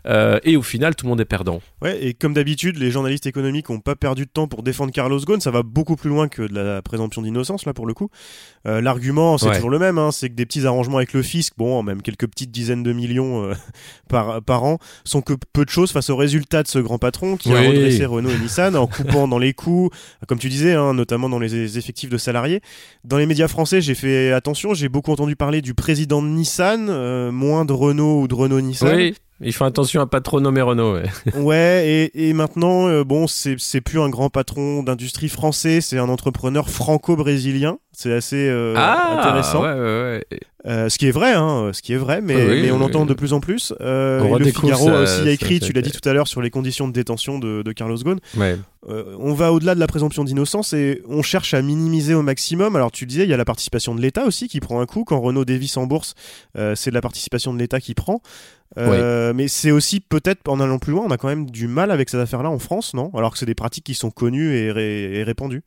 Euh, 0.06 0.39
et 0.44 0.57
au 0.57 0.62
final, 0.62 0.95
tout 0.95 1.06
le 1.06 1.09
monde 1.09 1.21
est 1.21 1.25
perdant. 1.25 1.62
Ouais, 1.81 2.03
et 2.03 2.13
comme 2.13 2.33
d'habitude, 2.33 2.77
les 2.77 2.91
journalistes 2.91 3.27
économiques 3.27 3.69
n'ont 3.69 3.79
pas 3.79 3.95
perdu 3.95 4.25
de 4.25 4.31
temps 4.31 4.47
pour 4.47 4.63
défendre 4.63 4.91
Carlos 4.91 5.19
Ghosn. 5.19 5.41
Ça 5.41 5.51
va 5.51 5.63
beaucoup 5.63 5.95
plus 5.95 6.09
loin 6.09 6.27
que 6.27 6.41
de 6.41 6.53
la 6.53 6.81
présomption 6.81 7.21
d'innocence, 7.21 7.65
là, 7.65 7.73
pour 7.73 7.85
le 7.85 7.94
coup. 7.94 8.09
Euh, 8.65 8.81
L'argument, 8.81 9.38
c'est 9.38 9.47
ouais. 9.47 9.56
toujours 9.56 9.69
le 9.69 9.80
même, 9.80 9.97
hein, 9.97 10.12
c'est 10.12 10.30
que 10.30 10.35
des 10.35 10.45
petits 10.45 10.65
arrangements 10.65 10.97
avec 10.97 11.13
le 11.13 11.21
fisc, 11.21 11.53
bon, 11.57 11.83
même 11.83 12.01
quelques 12.01 12.27
petites 12.27 12.51
dizaines 12.51 12.83
de 12.83 12.94
millions 12.94 13.51
par, 14.09 14.41
par 14.41 14.63
an, 14.63 14.80
sont 15.03 15.21
que 15.21 15.33
peu 15.53 15.65
de 15.65 15.69
choses 15.69 15.91
face 15.91 16.09
aux 16.09 16.15
résultats 16.15 16.63
de 16.63 16.68
ce 16.68 16.80
grand 16.80 16.97
patron 16.97 17.38
qui 17.38 17.50
oui. 17.50 17.56
a 17.56 17.69
redressé 17.69 18.06
Renault 18.06 18.30
et 18.30 18.39
Nissan 18.39 18.75
en 18.75 18.88
coupant 18.88 19.27
dans 19.27 19.39
les 19.39 19.53
coûts, 19.53 19.89
comme 20.27 20.39
tu 20.39 20.50
disais, 20.50 20.66
hein, 20.73 20.93
notamment 20.93 21.29
dans 21.29 21.39
les 21.39 21.77
effectifs 21.77 22.09
de 22.09 22.17
salariés. 22.17 22.61
Dans 23.03 23.17
les 23.17 23.25
médias 23.25 23.47
français, 23.47 23.81
j'ai 23.81 23.95
fait 23.95 24.31
attention, 24.31 24.73
j'ai 24.73 24.89
beaucoup 24.89 25.11
entendu 25.11 25.35
parler 25.35 25.61
du 25.61 25.73
président 25.73 26.21
de 26.21 26.27
Nissan, 26.27 26.87
euh, 26.89 27.31
moins 27.31 27.65
de 27.65 27.73
Renault 27.73 28.21
ou 28.21 28.27
de 28.27 28.35
Renault-Nissan. 28.35 28.95
Oui. 28.95 29.15
Ils 29.39 29.53
font 29.53 29.65
attention 29.65 30.01
à 30.01 30.07
pas 30.07 30.19
trop 30.19 30.39
nommer 30.39 30.61
Renault. 30.61 30.95
Ouais, 30.95 31.09
ouais 31.35 31.87
et, 31.87 32.29
et, 32.29 32.33
maintenant, 32.33 32.87
euh, 32.87 33.03
bon, 33.03 33.27
c'est 33.27 33.81
plus 33.81 33.99
un 33.99 34.09
grand 34.09 34.29
patron 34.29 34.81
d'industrie 34.81 35.29
français, 35.29 35.79
c'est 35.79 35.99
un 35.99 36.09
entrepreneur 36.09 36.69
franco-brésilien. 36.69 37.77
C'est 37.91 38.13
assez 38.13 38.47
euh, 38.49 38.73
ah, 38.75 39.19
intéressant. 39.19 39.61
Ouais, 39.61 39.73
ouais, 39.73 40.25
euh, 40.67 40.89
ce 40.89 40.97
qui 40.97 41.07
est 41.07 41.11
vrai, 41.11 41.33
hein, 41.33 41.71
ce 41.71 41.81
qui 41.81 41.93
est 41.93 41.97
vrai, 41.97 42.19
mais, 42.21 42.35
oui, 42.35 42.61
mais 42.61 42.71
on 42.71 43.05
de 43.05 43.13
plus 43.13 43.33
en 43.33 43.39
plus. 43.39 43.73
Euh, 43.79 44.37
le 44.37 44.45
Figaro 44.45 44.87
ça, 44.87 45.01
aussi 45.01 45.27
a 45.27 45.31
écrit, 45.31 45.59
tu 45.59 45.71
l'as 45.71 45.81
dit 45.81 45.91
tout 45.91 46.07
à 46.07 46.13
l'heure, 46.13 46.27
sur 46.27 46.41
les 46.41 46.49
conditions 46.49 46.87
de 46.87 46.93
détention 46.93 47.39
de, 47.39 47.61
de 47.61 47.71
Carlos 47.71 47.97
Ghosn. 47.97 48.19
Ouais. 48.35 48.57
Euh, 48.89 49.15
on 49.19 49.33
va 49.33 49.53
au-delà 49.53 49.75
de 49.75 49.79
la 49.79 49.87
présomption 49.87 50.23
d'innocence 50.23 50.73
et 50.73 51.01
on 51.07 51.21
cherche 51.21 51.53
à 51.53 51.61
minimiser 51.61 52.13
au 52.13 52.21
maximum. 52.21 52.75
Alors 52.75 52.91
tu 52.91 53.05
le 53.05 53.09
disais, 53.09 53.23
il 53.23 53.29
y 53.29 53.33
a 53.33 53.37
la 53.37 53.45
participation 53.45 53.95
de 53.95 54.01
l'État 54.01 54.25
aussi 54.25 54.47
qui 54.47 54.59
prend 54.59 54.79
un 54.81 54.85
coup. 54.85 55.03
Quand 55.03 55.19
Renault 55.19 55.45
dévisse 55.45 55.77
en 55.77 55.87
bourse, 55.87 56.15
c'est 56.75 56.89
de 56.89 56.95
la 56.95 57.01
participation 57.01 57.53
de 57.53 57.59
l'État 57.59 57.79
qui 57.79 57.93
prend. 57.93 58.21
Ouais. 58.75 59.33
Mais 59.33 59.47
c'est 59.47 59.71
aussi 59.71 59.99
peut-être 59.99 60.47
en 60.47 60.59
allant 60.59 60.79
plus 60.79 60.91
loin, 60.91 61.03
on 61.05 61.11
a 61.11 61.17
quand 61.17 61.27
même 61.27 61.49
du 61.49 61.67
mal 61.67 61.91
avec 61.91 62.09
cette 62.09 62.21
affaire-là 62.21 62.49
en 62.49 62.59
France, 62.59 62.93
non? 62.93 63.11
Alors 63.15 63.31
que 63.31 63.37
c'est 63.37 63.45
des 63.45 63.55
pratiques 63.55 63.85
qui 63.85 63.95
sont 63.95 64.11
connues 64.11 64.55
et, 64.55 64.71
ré 64.71 65.19
et 65.19 65.23
répandues. 65.23 65.63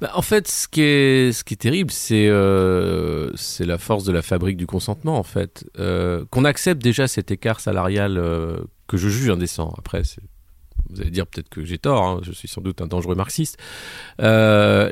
Bah, 0.00 0.10
en 0.14 0.22
fait, 0.22 0.48
ce 0.48 0.68
qui 0.68 0.82
est, 0.82 1.32
ce 1.32 1.42
qui 1.44 1.54
est 1.54 1.58
terrible, 1.58 1.90
c'est 1.90 2.28
euh, 2.28 3.32
la 3.60 3.78
force 3.78 4.04
de 4.04 4.12
la 4.12 4.22
fabrique 4.22 4.56
du 4.56 4.66
consentement, 4.66 5.18
en 5.18 5.22
fait. 5.22 5.64
Euh, 5.78 6.24
Qu'on 6.30 6.44
accepte 6.44 6.82
déjà 6.82 7.08
cet 7.08 7.30
écart 7.30 7.60
salarial 7.60 8.18
euh, 8.18 8.58
que 8.86 8.96
je 8.96 9.08
juge 9.08 9.30
indécent. 9.30 9.74
Après, 9.78 10.02
vous 10.90 11.00
allez 11.00 11.10
dire 11.10 11.26
peut-être 11.26 11.48
que 11.48 11.64
j'ai 11.64 11.78
tort, 11.78 12.02
hein, 12.02 12.20
je 12.22 12.32
suis 12.32 12.48
sans 12.48 12.60
doute 12.60 12.80
un 12.80 12.86
dangereux 12.86 13.14
marxiste. 13.14 13.58
Euh, 14.20 14.90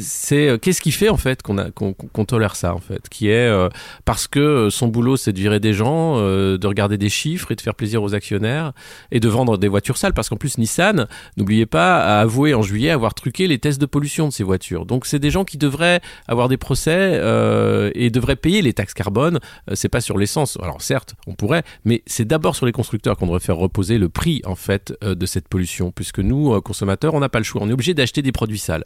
c'est 0.00 0.58
qu'est-ce 0.60 0.80
qui 0.80 0.92
fait 0.92 1.08
en 1.08 1.16
fait 1.16 1.42
qu'on 1.42 1.56
qu 1.56 1.94
qu 2.12 2.26
tolère 2.26 2.56
ça 2.56 2.74
en 2.74 2.78
fait, 2.78 3.08
qui 3.08 3.28
est 3.28 3.48
euh, 3.48 3.68
parce 4.04 4.28
que 4.28 4.70
son 4.70 4.88
boulot 4.88 5.16
c'est 5.16 5.32
de 5.32 5.38
virer 5.38 5.60
des 5.60 5.72
gens, 5.72 6.18
euh, 6.18 6.56
de 6.58 6.66
regarder 6.66 6.98
des 6.98 7.08
chiffres 7.08 7.50
et 7.52 7.56
de 7.56 7.60
faire 7.60 7.74
plaisir 7.74 8.02
aux 8.02 8.14
actionnaires 8.14 8.72
et 9.10 9.20
de 9.20 9.28
vendre 9.28 9.58
des 9.58 9.68
voitures 9.68 9.96
sales 9.96 10.14
parce 10.14 10.28
qu'en 10.28 10.36
plus 10.36 10.58
Nissan, 10.58 11.06
n'oubliez 11.36 11.66
pas, 11.66 12.00
a 12.00 12.20
avoué 12.20 12.54
en 12.54 12.62
juillet 12.62 12.90
avoir 12.90 13.14
truqué 13.14 13.46
les 13.46 13.58
tests 13.58 13.80
de 13.80 13.86
pollution 13.86 14.28
de 14.28 14.32
ces 14.32 14.44
voitures. 14.44 14.86
Donc 14.86 15.06
c'est 15.06 15.18
des 15.18 15.30
gens 15.30 15.44
qui 15.44 15.58
devraient 15.58 16.00
avoir 16.28 16.48
des 16.48 16.56
procès 16.56 16.94
euh, 17.14 17.90
et 17.94 18.10
devraient 18.10 18.36
payer 18.36 18.62
les 18.62 18.72
taxes 18.72 18.94
carbone. 18.94 19.40
Euh, 19.70 19.74
c'est 19.74 19.88
pas 19.88 20.00
sur 20.00 20.18
l'essence. 20.18 20.58
Alors 20.62 20.82
certes, 20.82 21.14
on 21.26 21.34
pourrait, 21.34 21.62
mais 21.84 22.02
c'est 22.06 22.24
d'abord 22.24 22.56
sur 22.56 22.66
les 22.66 22.72
constructeurs 22.72 23.16
qu'on 23.16 23.26
devrait 23.26 23.40
faire 23.40 23.56
reposer 23.56 23.98
le 23.98 24.08
prix 24.08 24.42
en 24.44 24.54
fait 24.54 24.96
euh, 25.02 25.13
de 25.14 25.26
cette 25.26 25.48
pollution, 25.48 25.90
puisque 25.90 26.18
nous, 26.18 26.52
euh, 26.52 26.60
consommateurs, 26.60 27.14
on 27.14 27.20
n'a 27.20 27.28
pas 27.28 27.38
le 27.38 27.44
choix. 27.44 27.62
On 27.62 27.68
est 27.68 27.72
obligé 27.72 27.94
d'acheter 27.94 28.22
des 28.22 28.32
produits 28.32 28.58
sales. 28.58 28.84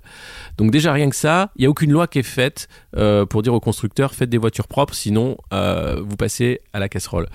Donc 0.56 0.70
déjà, 0.70 0.92
rien 0.92 1.10
que 1.10 1.16
ça, 1.16 1.50
il 1.56 1.60
n'y 1.60 1.66
a 1.66 1.70
aucune 1.70 1.92
loi 1.92 2.06
qui 2.06 2.18
est 2.18 2.22
faite 2.22 2.68
euh, 2.96 3.26
pour 3.26 3.42
dire 3.42 3.54
aux 3.54 3.60
constructeurs, 3.60 4.14
faites 4.14 4.30
des 4.30 4.38
voitures 4.38 4.68
propres, 4.68 4.94
sinon 4.94 5.36
euh, 5.52 6.02
vous 6.04 6.16
passez 6.16 6.60
à 6.72 6.78
la 6.78 6.88
casserole. 6.88 7.26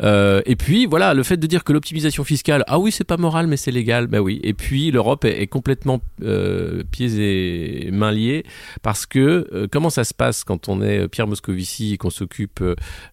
Et 0.00 0.56
puis, 0.56 0.86
voilà, 0.86 1.14
le 1.14 1.22
fait 1.22 1.36
de 1.36 1.46
dire 1.46 1.64
que 1.64 1.72
l'optimisation 1.72 2.24
fiscale, 2.24 2.64
ah 2.66 2.78
oui, 2.78 2.92
c'est 2.92 3.04
pas 3.04 3.16
moral, 3.16 3.46
mais 3.46 3.56
c'est 3.56 3.70
légal, 3.70 4.06
ben 4.06 4.20
oui. 4.20 4.40
Et 4.42 4.54
puis, 4.54 4.90
l'Europe 4.90 5.24
est, 5.24 5.42
est 5.42 5.46
complètement 5.46 6.00
pieds 6.90 7.86
et 7.86 7.90
mains 7.90 8.12
liés, 8.12 8.44
parce 8.82 9.06
que 9.06 9.66
comment 9.70 9.90
ça 9.90 10.04
se 10.04 10.14
passe 10.14 10.44
quand 10.44 10.68
on 10.68 10.82
est 10.82 11.08
Pierre 11.08 11.26
Moscovici 11.26 11.94
et 11.94 11.96
qu'on 11.96 12.10
s'occupe 12.10 12.62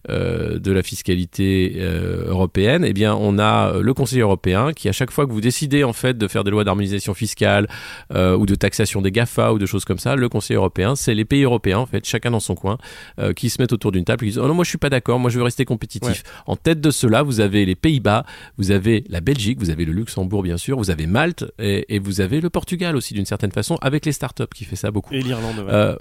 de 0.08 0.72
la 0.72 0.82
fiscalité 0.82 1.80
européenne? 2.26 2.84
Eh 2.84 2.92
bien, 2.92 3.14
on 3.14 3.38
a 3.38 3.80
le 3.80 3.94
Conseil 3.94 4.20
européen 4.20 4.72
qui, 4.72 4.88
à 4.88 4.92
chaque 4.92 5.10
fois 5.10 5.23
que 5.26 5.32
vous 5.32 5.40
décidez 5.40 5.84
en 5.84 5.92
fait 5.92 6.16
de 6.16 6.28
faire 6.28 6.44
des 6.44 6.50
lois 6.50 6.64
d'harmonisation 6.64 7.14
fiscale 7.14 7.68
euh, 8.12 8.36
ou 8.36 8.46
de 8.46 8.54
taxation 8.54 9.02
des 9.02 9.12
Gafa 9.12 9.52
ou 9.52 9.58
de 9.58 9.66
choses 9.66 9.84
comme 9.84 9.98
ça, 9.98 10.16
le 10.16 10.28
Conseil 10.28 10.56
européen, 10.56 10.96
c'est 10.96 11.14
les 11.14 11.24
pays 11.24 11.42
européens 11.42 11.78
en 11.78 11.86
fait, 11.86 12.04
chacun 12.04 12.30
dans 12.30 12.40
son 12.40 12.54
coin, 12.54 12.78
euh, 13.18 13.32
qui 13.32 13.50
se 13.50 13.60
mettent 13.60 13.72
autour 13.72 13.92
d'une 13.92 14.04
table 14.04 14.24
et 14.24 14.28
qui 14.28 14.32
disent 14.32 14.42
oh 14.42 14.48
non 14.48 14.54
moi 14.54 14.64
je 14.64 14.70
suis 14.70 14.78
pas 14.78 14.90
d'accord, 14.90 15.18
moi 15.18 15.30
je 15.30 15.38
veux 15.38 15.44
rester 15.44 15.64
compétitif. 15.64 16.22
En 16.46 16.56
tête 16.56 16.80
de 16.80 16.90
cela, 16.90 17.22
vous 17.22 17.40
avez 17.40 17.64
les 17.64 17.74
Pays-Bas, 17.74 18.24
vous 18.58 18.70
avez 18.70 19.04
la 19.08 19.20
Belgique, 19.20 19.58
vous 19.58 19.70
avez 19.70 19.84
le 19.84 19.92
Luxembourg 19.92 20.42
bien 20.42 20.56
sûr, 20.56 20.76
vous 20.76 20.90
avez 20.90 21.06
Malte 21.06 21.44
et, 21.58 21.94
et 21.94 21.98
vous 21.98 22.20
avez 22.20 22.40
le 22.40 22.50
Portugal 22.50 22.96
aussi 22.96 23.14
d'une 23.14 23.26
certaine 23.26 23.52
façon 23.52 23.76
avec 23.80 24.06
les 24.06 24.12
startups 24.12 24.44
qui 24.54 24.64
fait 24.64 24.76
ça 24.76 24.90
beaucoup. 24.90 25.14
Et 25.14 25.22
l'Irlande, 25.22 25.58
ouais. 25.58 25.72
Euh, 25.72 25.96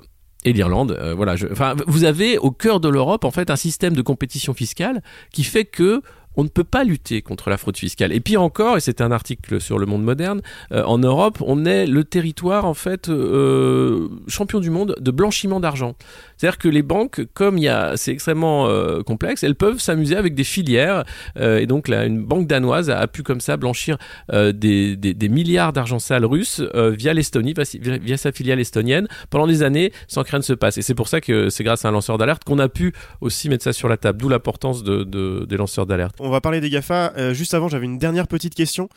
et 0.46 0.52
l'Irlande, 0.52 0.92
euh, 0.92 1.14
voilà. 1.14 1.36
Je, 1.36 1.48
enfin, 1.50 1.76
vous 1.88 2.04
avez 2.04 2.38
au 2.38 2.52
cœur 2.52 2.80
de 2.80 2.90
l'Europe 2.90 3.24
en 3.24 3.32
fait 3.32 3.50
un 3.50 3.56
système 3.56 3.94
de 3.94 4.02
compétition 4.02 4.54
fiscale 4.54 5.02
qui 5.32 5.44
fait 5.44 5.66
que 5.66 6.02
on 6.36 6.44
ne 6.44 6.50
peut 6.50 6.64
pas 6.64 6.84
lutter 6.84 7.22
contre 7.22 7.50
la 7.50 7.58
fraude 7.58 7.78
fiscale. 7.78 8.12
Et 8.12 8.20
puis 8.20 8.38
encore, 8.38 8.78
et 8.78 8.80
c'est 8.80 9.02
un 9.02 9.12
article 9.12 9.62
sur 9.62 9.80
le 9.80 9.86
monde 9.86 10.04
moderne, 10.04 10.42
euh, 10.72 10.84
en 10.84 10.98
Europe, 10.98 11.40
on 11.46 11.66
est 11.66 11.86
le 11.86 12.04
territoire 12.04 12.66
en 12.66 12.74
fait 12.74 13.10
euh, 13.10 14.08
champion 14.28 14.60
du 14.60 14.70
monde 14.70 14.96
de 15.00 15.12
blanchiment 15.12 15.60
d'argent. 15.60 15.96
C'est-à-dire 16.38 16.58
que 16.58 16.68
les 16.68 16.82
banques, 16.82 17.26
comme 17.34 17.58
il 17.58 17.66
y 17.66 17.70
a, 17.70 17.96
c'est 17.96 18.12
extrêmement 18.12 18.68
euh, 18.68 19.02
complexe, 19.02 19.44
elles 19.44 19.56
peuvent 19.56 19.80
s'amuser 19.80 20.16
avec 20.16 20.36
des 20.36 20.44
filières. 20.44 21.04
euh, 21.38 21.60
et 21.60 21.68
donc 21.68 21.88
là, 21.88 22.06
une 22.06 22.24
banque 22.24 22.48
danoise 22.48 22.90
a, 22.90 23.08
pu 23.08 23.24
comme 23.24 23.42
ça 23.42 23.58
blanchir 23.58 23.98
euh, 24.32 24.52
des, 24.52 24.96
des, 24.96 25.14
des 25.14 25.30
milliards 25.30 25.74
d'argent 25.74 26.00
sale 26.00 26.26
russe 26.26 26.62
euh, 26.76 26.90
via 26.92 27.14
l'Estonie, 27.14 27.54
via, 27.54 27.98
via 27.98 28.18
sa 28.18 28.32
filiale 28.32 28.60
estonienne, 28.60 29.08
pendant 29.30 29.48
des 29.48 29.64
années, 29.64 29.92
sans 30.08 30.24
que 30.24 30.32
rien 30.32 30.40
ne 30.40 30.44
se 30.44 30.54
passe. 30.54 30.78
Et 30.78 30.82
c'est 30.82 30.96
pour 30.96 31.08
ça 31.08 31.22
que 31.22 31.50
c'est 31.50 31.64
grâce 31.64 31.86
à 31.86 31.90
un 31.90 31.92
lanceur 31.92 32.18
d'alerte 32.18 32.44
qu'on 32.44 32.60
a 32.60 32.70
pu 32.70 32.94
aussi 33.22 33.50
mettre 33.50 33.64
ça 33.64 33.74
sur 33.74 33.88
la 33.88 33.98
table. 33.98 34.20
D'où 34.20 34.30
l'importance 34.30 34.84
de, 34.84 35.04
de, 35.04 35.46
des 35.46 35.58
lanceurs 35.58 35.86
d'alerte. 35.86 36.16
On 36.26 36.30
va 36.30 36.40
parler 36.40 36.62
des 36.62 36.70
GAFA. 36.70 37.12
Euh, 37.18 37.34
juste 37.34 37.54
avant, 37.54 37.68
j'avais 37.68 37.86
une 37.86 37.98
dernière 37.98 38.30
petite 38.30 38.56
question. 38.56 38.88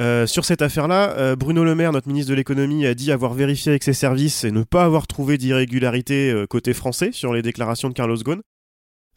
Euh, 0.00 0.26
sur 0.26 0.44
cette 0.44 0.60
affaire-là, 0.60 1.10
euh, 1.10 1.36
Bruno 1.36 1.62
Le 1.62 1.76
Maire, 1.76 1.92
notre 1.92 2.08
ministre 2.08 2.30
de 2.30 2.34
l'économie, 2.34 2.84
a 2.84 2.94
dit 2.94 3.12
avoir 3.12 3.32
vérifié 3.32 3.70
avec 3.70 3.84
ses 3.84 3.92
services 3.92 4.42
et 4.42 4.50
ne 4.50 4.64
pas 4.64 4.82
avoir 4.82 5.06
trouvé 5.06 5.38
d'irrégularité 5.38 6.34
côté 6.50 6.74
français 6.74 7.10
sur 7.12 7.32
les 7.32 7.42
déclarations 7.42 7.90
de 7.90 7.94
Carlos 7.94 8.16
Ghosn. 8.16 8.40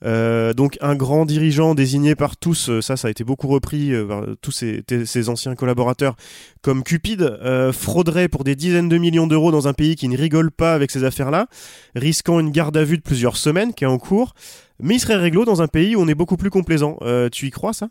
Donc 0.03 0.77
un 0.81 0.95
grand 0.95 1.25
dirigeant 1.25 1.73
désigné 1.73 2.13
par 2.13 2.37
tous, 2.37 2.79
ça 2.81 2.95
ça 2.95 3.07
a 3.07 3.11
été 3.11 3.23
beaucoup 3.23 3.47
repris 3.47 3.91
par 4.07 4.23
tous 4.41 4.51
ses, 4.51 5.29
anciens 5.29 5.55
collaborateurs, 5.55 6.15
comme 6.61 6.83
Cupid, 6.83 7.23
euh, 7.23 7.73
frauderait 7.73 8.27
pour 8.27 8.43
des 8.43 8.55
dizaines 8.55 8.89
de 8.89 8.97
millions 8.97 9.25
d'euros 9.25 9.51
dans 9.51 9.67
un 9.67 9.73
pays 9.73 9.95
qui 9.95 10.07
ne 10.07 10.15
rigole 10.15 10.51
pas 10.51 10.75
avec 10.75 10.91
ces 10.91 11.03
affaires-là, 11.03 11.47
risquant 11.95 12.39
une 12.39 12.51
garde 12.51 12.77
à 12.77 12.83
vue 12.83 12.97
de 12.97 13.01
plusieurs 13.01 13.37
semaines 13.37 13.73
qui 13.73 13.83
est 13.83 13.87
en 13.87 13.97
cours, 13.97 14.35
mais 14.79 14.95
il 14.95 14.99
serait 14.99 15.15
réglo 15.15 15.45
dans 15.45 15.61
un 15.61 15.67
pays 15.67 15.95
où 15.95 16.01
on 16.01 16.07
est 16.07 16.15
beaucoup 16.15 16.37
plus 16.37 16.49
complaisant. 16.49 16.97
Euh, 17.01 17.29
tu 17.29 17.47
y 17.47 17.51
crois 17.51 17.73
ça? 17.73 17.89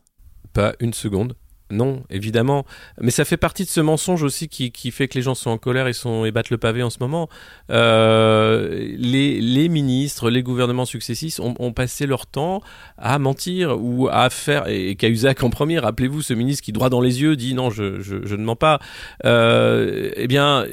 Pas 0.52 0.74
une 0.80 0.92
seconde. 0.92 1.34
Non, 1.70 2.04
évidemment. 2.10 2.64
Mais 3.00 3.10
ça 3.10 3.24
fait 3.24 3.36
partie 3.36 3.64
de 3.64 3.68
ce 3.68 3.80
mensonge 3.80 4.22
aussi 4.22 4.48
qui, 4.48 4.70
qui 4.70 4.92
fait 4.92 5.08
que 5.08 5.18
les 5.18 5.22
gens 5.22 5.34
sont 5.34 5.50
en 5.50 5.58
colère 5.58 5.88
et, 5.88 5.92
sont, 5.92 6.24
et 6.24 6.30
battent 6.30 6.50
le 6.50 6.58
pavé 6.58 6.84
en 6.84 6.90
ce 6.90 6.98
moment. 7.00 7.28
Euh, 7.70 8.94
les, 8.96 9.40
les 9.40 9.68
ministres, 9.68 10.30
les 10.30 10.44
gouvernements 10.44 10.84
successifs 10.84 11.40
ont, 11.40 11.56
ont 11.58 11.72
passé 11.72 12.06
leur 12.06 12.26
temps 12.26 12.62
à 12.98 13.18
mentir 13.18 13.76
ou 13.80 14.08
à 14.08 14.30
faire, 14.30 14.68
et 14.68 14.94
Cahuzac 14.94 15.42
en 15.42 15.50
premier, 15.50 15.80
rappelez-vous 15.80 16.22
ce 16.22 16.34
ministre 16.34 16.62
qui 16.62 16.70
droit 16.70 16.88
dans 16.88 17.00
les 17.00 17.20
yeux 17.20 17.34
dit 17.34 17.54
non, 17.54 17.70
je, 17.70 18.00
je, 18.00 18.36
ne 18.36 18.44
mens 18.44 18.54
pas. 18.54 18.78
Euh, 19.24 20.12
eh 20.14 20.28
bien, 20.28 20.64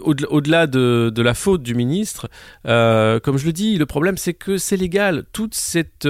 au-delà 0.00 0.66
de, 0.66 1.12
de 1.14 1.22
la 1.22 1.34
faute 1.34 1.62
du 1.62 1.74
ministre, 1.74 2.30
euh, 2.66 3.20
comme 3.20 3.36
je 3.36 3.44
le 3.44 3.52
dis, 3.52 3.76
le 3.76 3.86
problème 3.86 4.16
c'est 4.16 4.34
que 4.34 4.56
c'est 4.56 4.78
légal. 4.78 5.24
Toute 5.32 5.54
cette 5.54 6.08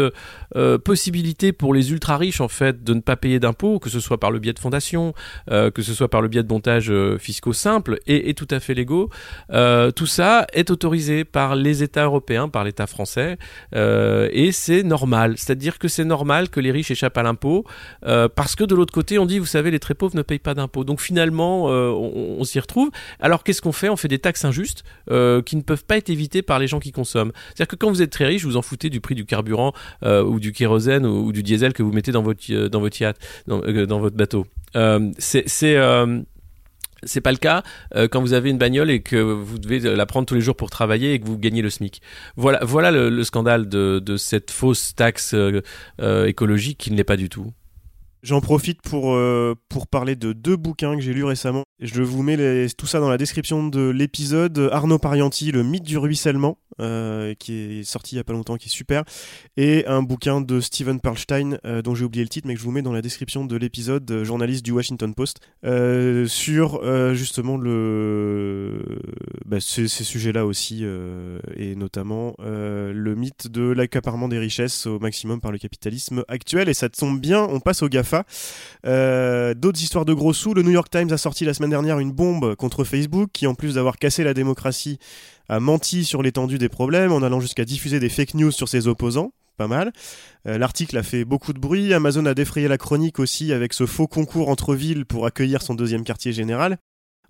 possibilité 0.84 1.52
pour 1.52 1.74
les 1.74 1.90
ultra 1.90 2.16
riches 2.16 2.40
en 2.40 2.48
fait 2.48 2.84
de 2.84 2.94
ne 2.94 3.00
pas 3.00 3.16
payer 3.16 3.40
d'impôts, 3.40 3.80
que 3.80 3.90
ce 3.90 3.98
soit 3.98 4.19
par 4.20 4.30
le 4.30 4.38
biais 4.38 4.52
de 4.52 4.58
fondations, 4.58 5.14
euh, 5.50 5.70
que 5.70 5.82
ce 5.82 5.94
soit 5.94 6.08
par 6.08 6.22
le 6.22 6.28
biais 6.28 6.42
de 6.42 6.48
montages 6.48 6.90
euh, 6.90 7.18
fiscaux 7.18 7.52
simples 7.52 7.98
et, 8.06 8.34
tout 8.34 8.46
à 8.50 8.60
fait 8.60 8.74
légaux, 8.74 9.10
euh, 9.52 9.90
tout 9.90 10.06
ça 10.06 10.46
est 10.52 10.70
autorisé 10.70 11.24
par 11.24 11.56
les 11.56 11.82
États 11.82 12.04
européens, 12.04 12.48
par 12.48 12.64
l'État 12.64 12.86
français, 12.86 13.38
et 13.72 14.52
c'est 14.52 14.82
normal. 14.82 15.34
C'est-à-dire 15.36 15.78
que 15.78 15.88
c'est 15.88 16.04
normal 16.04 16.48
que 16.48 16.60
les 16.60 16.70
riches 16.70 16.90
échappent 16.90 17.18
à 17.18 17.22
l'impôt, 17.22 17.64
parce 18.02 18.54
que 18.54 18.64
de 18.64 18.74
l'autre 18.74 18.92
côté, 18.92 19.18
on 19.18 19.26
dit, 19.26 19.38
vous 19.38 19.46
savez, 19.46 19.70
les 19.70 19.78
très 19.78 19.94
pauvres 19.94 20.14
ne 20.14 20.22
payent 20.22 20.38
pas 20.38 20.54
d'impôts. 20.54 20.84
Donc 20.84 21.00
finalement, 21.00 21.64
on, 21.64 22.44
s'y 22.44 22.60
retrouve. 22.60 22.90
Alors 23.20 23.42
qu'est-ce 23.42 23.62
qu'on 23.62 23.72
fait? 23.72 23.88
On 23.88 23.96
fait 23.96 24.08
des 24.08 24.18
taxes 24.18 24.44
injustes 24.44 24.84
qui 25.08 25.56
ne 25.56 25.62
peuvent 25.62 25.84
pas 25.84 25.96
être 25.96 26.10
évitées 26.10 26.42
par 26.42 26.58
les 26.58 26.66
gens 26.66 26.80
qui 26.80 26.92
consomment. 26.92 27.32
C'est-à-dire 27.48 27.68
que 27.68 27.76
quand 27.76 27.88
vous 27.88 28.02
êtes 28.02 28.10
très 28.12 28.26
riche, 28.26 28.44
vous 28.44 28.56
en 28.56 28.62
foutez 28.62 28.90
du 28.90 29.00
prix 29.00 29.14
du 29.14 29.24
carburant 29.24 29.72
ou 30.04 30.38
du 30.40 30.52
kérosène 30.52 31.06
ou, 31.06 31.32
du 31.32 31.42
diesel 31.42 31.72
que 31.72 31.82
vous 31.82 31.92
mettez 31.92 32.12
dans 32.12 32.22
votre 32.22 32.68
dans 32.68 32.80
votre 32.80 33.00
yacht, 33.00 33.16
dans, 33.46 33.60
dans 33.60 34.00
votre 34.00 34.09
bateau. 34.16 34.46
Euh, 34.76 35.10
c'est 35.18 35.46
euh, 35.76 36.22
c'est 37.02 37.20
pas 37.20 37.32
le 37.32 37.38
cas 37.38 37.62
euh, 37.94 38.08
quand 38.08 38.20
vous 38.20 38.34
avez 38.34 38.50
une 38.50 38.58
bagnole 38.58 38.90
et 38.90 39.00
que 39.00 39.16
vous 39.16 39.58
devez 39.58 39.80
la 39.80 40.06
prendre 40.06 40.26
tous 40.26 40.34
les 40.34 40.40
jours 40.40 40.56
pour 40.56 40.70
travailler 40.70 41.14
et 41.14 41.20
que 41.20 41.26
vous 41.26 41.38
gagnez 41.38 41.62
le 41.62 41.70
SMIC. 41.70 42.02
Voilà, 42.36 42.60
voilà 42.62 42.90
le, 42.90 43.08
le 43.08 43.24
scandale 43.24 43.68
de, 43.68 43.98
de 43.98 44.16
cette 44.16 44.50
fausse 44.50 44.94
taxe 44.94 45.34
écologique 46.26 46.78
qui 46.78 46.90
ne 46.92 46.96
l'est 46.96 47.04
pas 47.04 47.16
du 47.16 47.28
tout. 47.28 47.52
J'en 48.22 48.42
profite 48.42 48.82
pour, 48.82 49.18
pour 49.70 49.86
parler 49.86 50.14
de 50.14 50.34
deux 50.34 50.56
bouquins 50.56 50.94
que 50.94 51.00
j'ai 51.00 51.14
lus 51.14 51.24
récemment. 51.24 51.64
Je 51.82 52.02
vous 52.02 52.22
mets 52.22 52.68
tout 52.76 52.86
ça 52.86 53.00
dans 53.00 53.08
la 53.08 53.16
description 53.16 53.66
de 53.66 53.88
l'épisode. 53.88 54.68
Arnaud 54.70 54.98
Parianti, 54.98 55.50
Le 55.50 55.62
mythe 55.62 55.82
du 55.82 55.96
ruissellement, 55.96 56.58
euh, 56.78 57.32
qui 57.38 57.80
est 57.80 57.84
sorti 57.84 58.16
il 58.16 58.18
y 58.18 58.20
a 58.20 58.24
pas 58.24 58.34
longtemps, 58.34 58.56
qui 58.56 58.68
est 58.68 58.70
super. 58.70 59.02
Et 59.56 59.86
un 59.86 60.02
bouquin 60.02 60.42
de 60.42 60.60
Steven 60.60 61.00
Perlstein, 61.00 61.58
euh, 61.64 61.80
dont 61.80 61.94
j'ai 61.94 62.04
oublié 62.04 62.22
le 62.22 62.28
titre, 62.28 62.46
mais 62.46 62.52
que 62.52 62.60
je 62.60 62.64
vous 62.64 62.70
mets 62.70 62.82
dans 62.82 62.92
la 62.92 63.00
description 63.00 63.46
de 63.46 63.56
l'épisode, 63.56 64.10
euh, 64.10 64.24
journaliste 64.24 64.62
du 64.62 64.72
Washington 64.72 65.14
Post, 65.14 65.40
sur 66.26 66.82
justement 67.14 67.56
le, 67.56 69.00
bah, 69.46 69.58
ces, 69.60 69.88
ces 69.88 70.04
sujets-là 70.04 70.44
aussi, 70.44 70.84
et 71.56 71.74
notamment 71.76 72.34
le 72.40 73.14
mythe 73.14 73.48
de 73.48 73.70
l'accaparement 73.70 74.28
des 74.28 74.38
richesses 74.38 74.86
au 74.86 74.98
maximum 74.98 75.40
par 75.40 75.50
le 75.50 75.58
capitalisme 75.58 76.24
actuel. 76.28 76.68
Et 76.68 76.74
ça 76.74 76.90
tombe 76.90 77.20
bien, 77.20 77.46
on 77.50 77.60
passe 77.60 77.82
au 77.82 77.88
GAFA. 77.88 78.24
D'autres 78.84 79.82
histoires 79.82 80.04
de 80.04 80.12
gros 80.12 80.34
sous. 80.34 80.52
Le 80.52 80.62
New 80.62 80.72
York 80.72 80.90
Times 80.90 81.12
a 81.12 81.18
sorti 81.18 81.44
la 81.44 81.54
semaine 81.54 81.69
dernière 81.70 81.98
une 81.98 82.12
bombe 82.12 82.54
contre 82.56 82.84
Facebook 82.84 83.30
qui, 83.32 83.46
en 83.46 83.54
plus 83.54 83.74
d'avoir 83.74 83.96
cassé 83.96 84.24
la 84.24 84.34
démocratie, 84.34 84.98
a 85.48 85.60
menti 85.60 86.04
sur 86.04 86.22
l'étendue 86.22 86.58
des 86.58 86.68
problèmes 86.68 87.12
en 87.12 87.22
allant 87.22 87.40
jusqu'à 87.40 87.64
diffuser 87.64 88.00
des 88.00 88.08
fake 88.08 88.34
news 88.34 88.50
sur 88.50 88.68
ses 88.68 88.86
opposants. 88.88 89.32
Pas 89.56 89.68
mal. 89.68 89.92
Euh, 90.46 90.56
L'article 90.56 90.96
a 90.96 91.02
fait 91.02 91.24
beaucoup 91.24 91.52
de 91.52 91.58
bruit. 91.58 91.92
Amazon 91.92 92.24
a 92.24 92.32
défrayé 92.32 92.66
la 92.66 92.78
chronique 92.78 93.18
aussi 93.18 93.52
avec 93.52 93.74
ce 93.74 93.84
faux 93.84 94.06
concours 94.06 94.48
entre 94.48 94.74
villes 94.74 95.04
pour 95.04 95.26
accueillir 95.26 95.60
son 95.60 95.74
deuxième 95.74 96.02
quartier 96.04 96.32
général. 96.32 96.78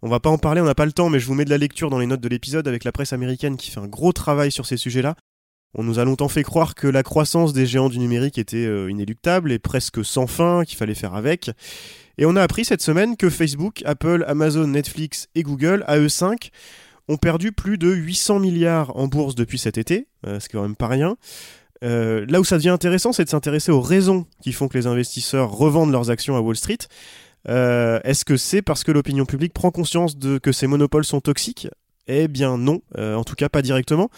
On 0.03 0.09
va 0.09 0.21
pas 0.21 0.31
en 0.31 0.39
parler, 0.39 0.61
on 0.61 0.65
n'a 0.65 0.75
pas 0.75 0.87
le 0.87 0.93
temps, 0.93 1.11
mais 1.11 1.19
je 1.19 1.27
vous 1.27 1.35
mets 1.35 1.45
de 1.45 1.51
la 1.51 1.59
lecture 1.59 1.91
dans 1.91 1.99
les 1.99 2.07
notes 2.07 2.21
de 2.21 2.29
l'épisode 2.29 2.67
avec 2.69 2.85
la 2.85 2.93
presse 2.93 3.13
américaine 3.13 3.57
qui 3.57 3.71
fait 3.71 3.81
un 3.81 3.89
gros 3.89 4.13
travail 4.13 4.53
sur 4.53 4.65
ces 4.65 4.77
sujets-là. 4.77 5.17
On 5.75 5.85
nous 5.85 5.99
a 5.99 6.05
longtemps 6.05 6.29
fait 6.29 6.43
croire 6.43 6.75
que 6.75 6.89
la 6.89 7.03
croissance 7.03 7.53
des 7.53 7.67
géants 7.67 7.89
du 7.89 7.99
numérique 7.99 8.39
était 8.39 8.67
euh, 8.67 8.91
inéluctable 8.91 9.53
et 9.53 9.59
presque 9.59 10.05
sans 10.05 10.27
fin, 10.27 10.65
qu'il 10.65 10.77
fallait 10.77 10.95
faire 10.95 11.15
avec. 11.15 11.51
Et 12.19 12.27
on 12.27 12.37
a 12.37 12.43
appris 12.43 12.65
cette 12.65 12.83
semaine 12.83 13.17
que 13.17 13.31
Facebook, 13.31 13.83
Apple, 13.85 14.25
Amazon, 14.27 14.67
Netflix 14.67 15.29
et 15.35 15.43
Google, 15.43 15.85
à 15.87 15.99
eux 15.99 16.09
5, 16.09 16.51
ont 17.09 17.17
perdu 17.17 17.53
plus 17.53 17.79
de 17.79 17.91
800 17.91 18.39
milliards 18.39 18.97
en 18.97 19.09
bourse 19.09 19.35
depuis 19.35 19.59
cet 19.59 19.79
été, 19.79 20.07
euh, 20.27 20.39
c'est 20.41 20.51
quand 20.51 20.63
même 20.63 20.77
pas 20.77 20.87
rien. 20.87 21.17
Euh, 21.83 22.27
là 22.29 22.41
où 22.41 22.45
ça 22.45 22.57
devient 22.57 22.69
intéressant, 22.69 23.13
c'est 23.13 23.25
de 23.25 23.31
s'intéresser 23.31 23.73
aux 23.73 23.81
raisons 23.81 24.27
qui 24.43 24.53
font 24.53 24.69
que 24.69 24.77
les 24.77 24.87
investisseurs 24.87 25.51
revendent 25.51 25.93
leurs 25.93 26.11
actions 26.11 26.37
à 26.37 26.41
Wall 26.41 26.57
Street. 26.57 26.79
Euh, 27.49 28.01
Est-ce 28.05 28.25
que 28.25 28.37
c'est 28.37 28.63
parce 28.63 28.85
que 28.85 28.93
l'opinion 28.93 29.25
publique 29.25 29.55
prend 29.55 29.71
conscience 29.71 30.19
de 30.19 30.39
que 30.39 30.53
ces 30.53 30.67
monopoles 30.67 31.05
sont 31.05 31.21
toxiques? 31.21 31.69
Eh 32.07 32.29
bien 32.29 32.59
non, 32.59 32.83
euh, 32.99 33.15
en 33.15 33.25
tout 33.25 33.35
cas 33.35 33.49
pas 33.49 33.63
directement. 33.63 34.11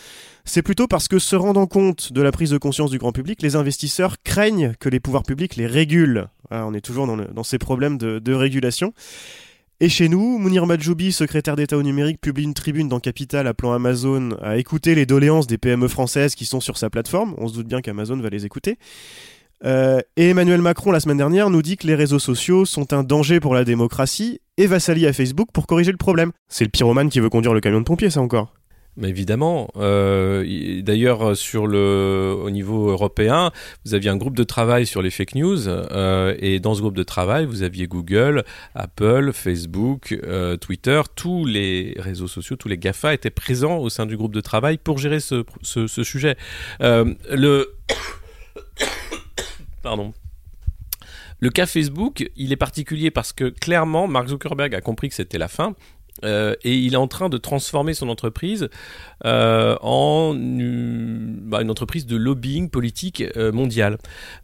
C'est 0.45 0.63
plutôt 0.63 0.87
parce 0.87 1.09
que 1.09 1.19
se 1.19 1.37
rendant 1.37 1.67
compte 1.67 2.13
de 2.13 2.23
la 2.23 2.33
prise 2.33 2.51
de 2.51 2.59
conscience 2.59 2.91
du 2.91 2.99
grand 2.99 3.13
public, 3.13 3.43
les 3.43 3.57
investisseurs 3.57 4.17
craignent 4.25 4.75
que 4.81 4.89
les 4.89 5.01
pouvoirs 5.01 5.25
publics 5.25 5.57
les 5.57 5.67
régulent. 5.67 6.29
Voilà, 6.49 6.67
on 6.67 6.75
est 6.75 6.81
toujours 6.81 7.07
dans, 7.07 7.45
ces 7.45 7.59
problèmes 7.59 7.99
de, 7.99 8.19
de 8.19 8.33
régulation. 8.33 8.93
Et 9.81 9.89
chez 9.89 10.09
nous, 10.09 10.39
Mounir 10.39 10.65
Majoubi, 10.65 11.11
secrétaire 11.11 11.57
d'État 11.57 11.77
au 11.77 11.83
numérique, 11.83 12.21
publie 12.21 12.45
une 12.45 12.55
tribune 12.55 12.89
dans 12.89 13.01
Capital 13.01 13.49
appelant 13.49 13.73
Amazon 13.73 14.31
à 14.41 14.57
écouter 14.57 14.95
les 14.95 15.07
doléances 15.07 15.49
des 15.49 15.59
PME 15.59 15.89
françaises 15.89 16.37
qui 16.37 16.45
sont 16.45 16.61
sur 16.61 16.79
sa 16.79 16.89
plateforme. 16.89 17.35
On 17.37 17.49
se 17.49 17.55
doute 17.55 17.67
bien 17.67 17.81
qu'Amazon 17.81 18.17
va 18.21 18.31
les 18.31 18.47
écouter. 18.47 18.79
Euh, 19.65 20.01
et 20.17 20.31
Emmanuel 20.31 20.61
Macron, 20.61 20.91
la 20.91 21.01
semaine 21.01 21.19
dernière, 21.19 21.51
nous 21.51 21.63
dit 21.63 21.77
que 21.77 21.87
les 21.87 21.95
réseaux 21.95 22.19
sociaux 22.19 22.65
sont 22.65 22.93
un 22.93 23.03
danger 23.03 23.41
pour 23.41 23.55
la 23.55 23.65
démocratie 23.65 24.41
et 24.57 24.67
va 24.67 24.81
s'allier 24.81 25.07
à 25.07 25.13
Facebook 25.13 25.49
pour 25.53 25.67
corriger 25.67 25.93
le 25.93 25.99
problème. 25.99 26.33
C'est 26.49 26.65
le 26.65 26.71
pyromane 26.71 27.11
qui 27.11 27.21
veut 27.21 27.31
conduire 27.31 27.55
le 27.55 27.61
camion 27.61 27.79
de 27.79 27.85
pompier, 27.85 28.11
ça 28.11 28.21
encore. 28.21 28.53
Mais 28.99 29.09
évidemment. 29.09 29.71
Euh, 29.77 30.83
D'ailleurs, 30.83 31.35
sur 31.35 31.67
le, 31.67 32.37
au 32.39 32.51
niveau 32.51 32.91
européen, 32.91 33.51
vous 33.87 33.95
aviez 33.95 34.11
un 34.11 34.19
groupe 34.19 34.37
de 34.37 34.45
travail 34.45 34.85
sur 34.85 35.01
les 35.01 35.09
fake 35.09 35.37
news, 35.37 35.67
euh, 35.67 36.35
et 36.41 36.61
dans 36.61 36.75
ce 36.75 36.81
groupe 36.83 36.97
de 36.97 37.03
travail, 37.03 37.47
vous 37.47 37.63
aviez 37.63 37.87
Google, 37.87 38.45
Apple, 38.75 39.31
Facebook, 39.33 40.19
Twitter, 40.61 41.01
tous 41.15 41.47
les 41.47 41.95
réseaux 41.99 42.29
sociaux, 42.29 42.57
tous 42.57 42.69
les 42.69 42.77
Gafa 42.77 43.15
étaient 43.15 43.31
présents 43.31 43.79
au 43.79 43.89
sein 43.89 44.05
du 44.05 44.19
groupe 44.19 44.35
de 44.35 44.43
travail 44.43 44.77
pour 44.77 44.99
gérer 44.99 45.21
ce, 45.21 45.45
ce, 45.63 45.87
sujet. 45.87 46.37
Le 46.81 47.75
pardon. 49.83 50.13
Le 51.41 51.51
cas 51.51 51.67
Facebook, 51.67 52.31
il 52.37 52.53
est 52.53 52.57
particulier 52.57 53.11
parce 53.11 53.33
que 53.33 53.49
clairement, 53.49 54.07
Mark 54.07 54.29
Zuckerberg 54.29 54.75
a 54.75 54.81
compris 54.81 55.09
que 55.09 55.15
c'était 55.15 55.39
la 55.39 55.49
fin. 55.49 55.75
Euh, 56.25 56.55
et 56.63 56.77
il 56.77 56.93
est 56.93 56.99
en 56.99 57.09
train 57.09 57.31
de 57.31 57.39
transformer 57.39 57.95
son 57.95 58.09
entreprise 58.11 58.69
euh, 59.25 59.77
en 59.81 60.35
une, 60.37 61.39
bah, 61.43 61.63
une 61.63 61.71
entreprise 61.71 62.07
de 62.07 62.17
lobbying 62.17 62.69
politique 62.69 63.25
euh, 63.37 63.51
mondial. 63.51 63.97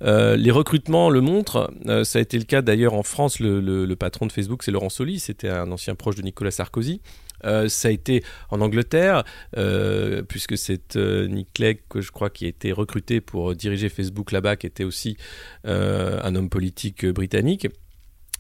Euh, 0.03 0.35
les 0.37 0.51
recrutements 0.51 1.11
le 1.11 1.21
montrent. 1.21 1.71
Ça 2.05 2.19
a 2.19 2.23
été 2.23 2.39
le 2.39 2.45
cas 2.45 2.63
d'ailleurs 2.63 2.95
en 2.95 3.03
France. 3.05 3.39
Le, 3.39 3.61
le- 3.61 3.85
le 3.85 3.97
patron 3.97 4.27
de 4.27 4.33
Facebook, 4.33 4.63
c'est 4.65 4.71
Laurent 4.73 4.89
Soli. 4.89 5.21
C'était 5.21 5.51
un 5.51 5.71
ancien 5.71 5.95
proche 5.95 6.17
de 6.17 6.23
Nicolas 6.23 6.51
Sarkozy. 6.51 7.01
Euh, 7.45 7.69
ça 7.69 7.89
a 7.89 7.91
été 7.91 8.23
en 8.51 8.61
Angleterre, 8.61 9.25
euh, 9.57 10.23
puisque 10.23 10.57
c'est 10.57 10.97
euh, 10.97 11.27
Nick 11.29 11.53
Clegg, 11.55 11.81
que 11.89 12.01
je 12.01 12.11
crois, 12.11 12.31
qui 12.31 12.45
a 12.45 12.49
été 12.49 12.73
recruté 12.73 13.21
pour 13.21 13.55
diriger 13.55 13.89
Facebook 13.89 14.33
là-bas, 14.33 14.57
qui 14.57 14.67
était 14.67 14.85
aussi 14.85 15.17
un 15.65 16.35
homme 16.35 16.49
politique 16.49 17.07
britannique. 17.07 17.69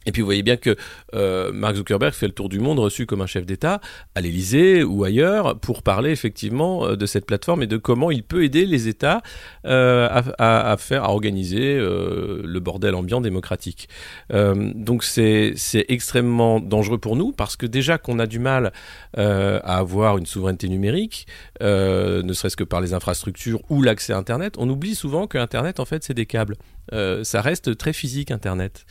Et 0.06 0.12
puis 0.12 0.22
vous 0.22 0.26
voyez 0.26 0.42
bien 0.42 0.56
que 0.56 0.76
euh, 1.14 1.52
Mark 1.52 1.76
Zuckerberg 1.76 2.14
fait 2.14 2.26
le 2.26 2.32
tour 2.32 2.48
du 2.48 2.60
monde 2.60 2.78
reçu 2.78 3.04
comme 3.04 3.20
un 3.20 3.26
chef 3.26 3.44
d'État 3.44 3.80
à 4.14 4.20
l'Élysée 4.20 4.82
ou 4.82 5.04
ailleurs 5.04 5.58
pour 5.58 5.82
parler 5.82 6.10
effectivement 6.10 6.86
euh, 6.86 6.96
de 6.96 7.04
cette 7.04 7.26
plateforme 7.26 7.62
et 7.62 7.66
de 7.66 7.76
comment 7.76 8.10
il 8.10 8.22
peut 8.22 8.42
aider 8.44 8.64
les 8.64 8.88
États 8.88 9.22
euh, 9.66 10.08
à, 10.38 10.76
faire, 10.78 11.04
à 11.04 11.10
organiser 11.10 11.76
le 11.78 12.58
bordel 12.60 12.94
ambiant 12.94 13.20
démocratique. 13.20 13.88
Donc 14.30 15.04
c'est 15.04 15.54
extrêmement 15.88 16.60
dangereux 16.60 16.98
pour 16.98 17.16
nous 17.16 17.32
parce 17.32 17.56
que 17.56 17.66
déjà 17.66 17.98
qu'on 17.98 18.18
a 18.18 18.26
du 18.26 18.38
mal 18.38 18.72
à 19.16 19.78
avoir 19.78 20.18
une 20.18 20.26
souveraineté 20.26 20.68
numérique, 20.68 21.26
ne 21.60 22.32
serait-ce 22.32 22.56
que 22.56 22.64
par 22.64 22.80
les 22.80 22.94
infrastructures 22.94 23.60
ou 23.68 23.82
l'accès 23.82 24.12
à 24.12 24.18
Internet, 24.18 24.54
on 24.58 24.68
oublie 24.68 24.94
souvent 24.94 25.26
que 25.26 25.38
Internet 25.38 25.80
en 25.80 25.84
fait 25.84 26.04
c'est 26.04 26.14
des 26.14 26.26
câbles. 26.26 26.56
Euh, 26.92 27.24
ça 27.24 27.40
reste 27.40 27.76
très 27.76 27.92
physique 27.92 28.30
Internet. 28.30 28.84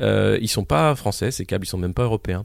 Euh, 0.00 0.38
ils 0.40 0.48
sont 0.48 0.64
pas 0.64 0.94
français, 0.94 1.30
ces 1.30 1.46
câbles, 1.46 1.64
ils 1.64 1.68
sont 1.68 1.78
même 1.78 1.94
pas 1.94 2.04
européens. 2.04 2.44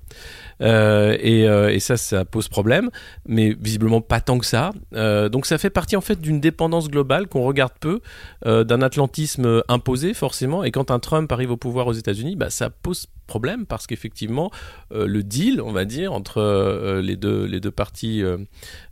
Euh, 0.62 1.18
et, 1.20 1.48
euh, 1.48 1.70
et 1.70 1.80
ça, 1.80 1.98
ça 1.98 2.26
pose 2.26 2.48
problème, 2.48 2.90
mais 3.26 3.56
visiblement 3.60 4.02
pas 4.02 4.22
tant 4.22 4.40
que 4.40 4.46
ça. 4.46 4.72
Donc 4.92 5.46
ça 5.46 5.58
fait 5.58 5.70
partie 5.70 5.96
en 5.96 6.02
fait 6.02 6.20
d'une 6.20 6.40
dépendance 6.40 6.90
globale 6.90 7.28
qu'on 7.28 7.44
regarde 7.44 7.74
peu, 7.80 8.02
d'un 8.46 8.82
atlantisme 8.82 9.64
imposé 9.68 10.14
forcément. 10.14 10.64
Et 10.64 10.72
quand 10.72 10.92
un 10.92 11.00
Trump 11.00 11.32
arrive 11.32 11.52
au 11.52 11.58
pouvoir 11.58 11.88
aux 11.88 11.94
États-Unis, 11.94 12.36
bah, 12.36 12.50
ça 12.50 12.70
pose 12.70 13.08
problème 13.30 13.66
parce 13.66 13.88
qu'effectivement 13.88 14.52
euh, 14.92 15.08
le 15.08 15.24
deal, 15.24 15.62
on 15.62 15.72
va 15.72 15.86
dire, 15.86 16.12
entre 16.12 16.40
euh, 16.40 17.02
les 17.02 17.16
deux 17.16 17.46
les 17.46 17.60
deux 17.60 17.72
parties 17.72 18.24
euh, 18.24 18.38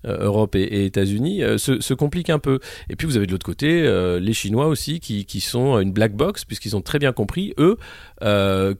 Europe 0.05 0.55
et, 0.55 0.61
et 0.61 0.85
États-Unis 0.85 1.41
se, 1.57 1.93
complique 1.93 2.29
un 2.29 2.39
peu. 2.39 2.59
Et 2.89 2.95
puis 2.95 3.07
vous 3.07 3.17
avez 3.17 3.25
de 3.25 3.31
l'autre 3.31 3.45
côté 3.45 3.67
les 4.21 4.33
Chinois 4.33 4.67
aussi 4.67 4.99
qui, 4.99 5.25
qui 5.25 5.41
sont 5.41 5.79
une 5.79 5.91
black 5.91 6.13
box 6.13 6.45
puisqu'ils 6.45 6.75
ont 6.75 6.81
très 6.81 6.99
bien 6.99 7.11
compris 7.11 7.53
eux 7.57 7.77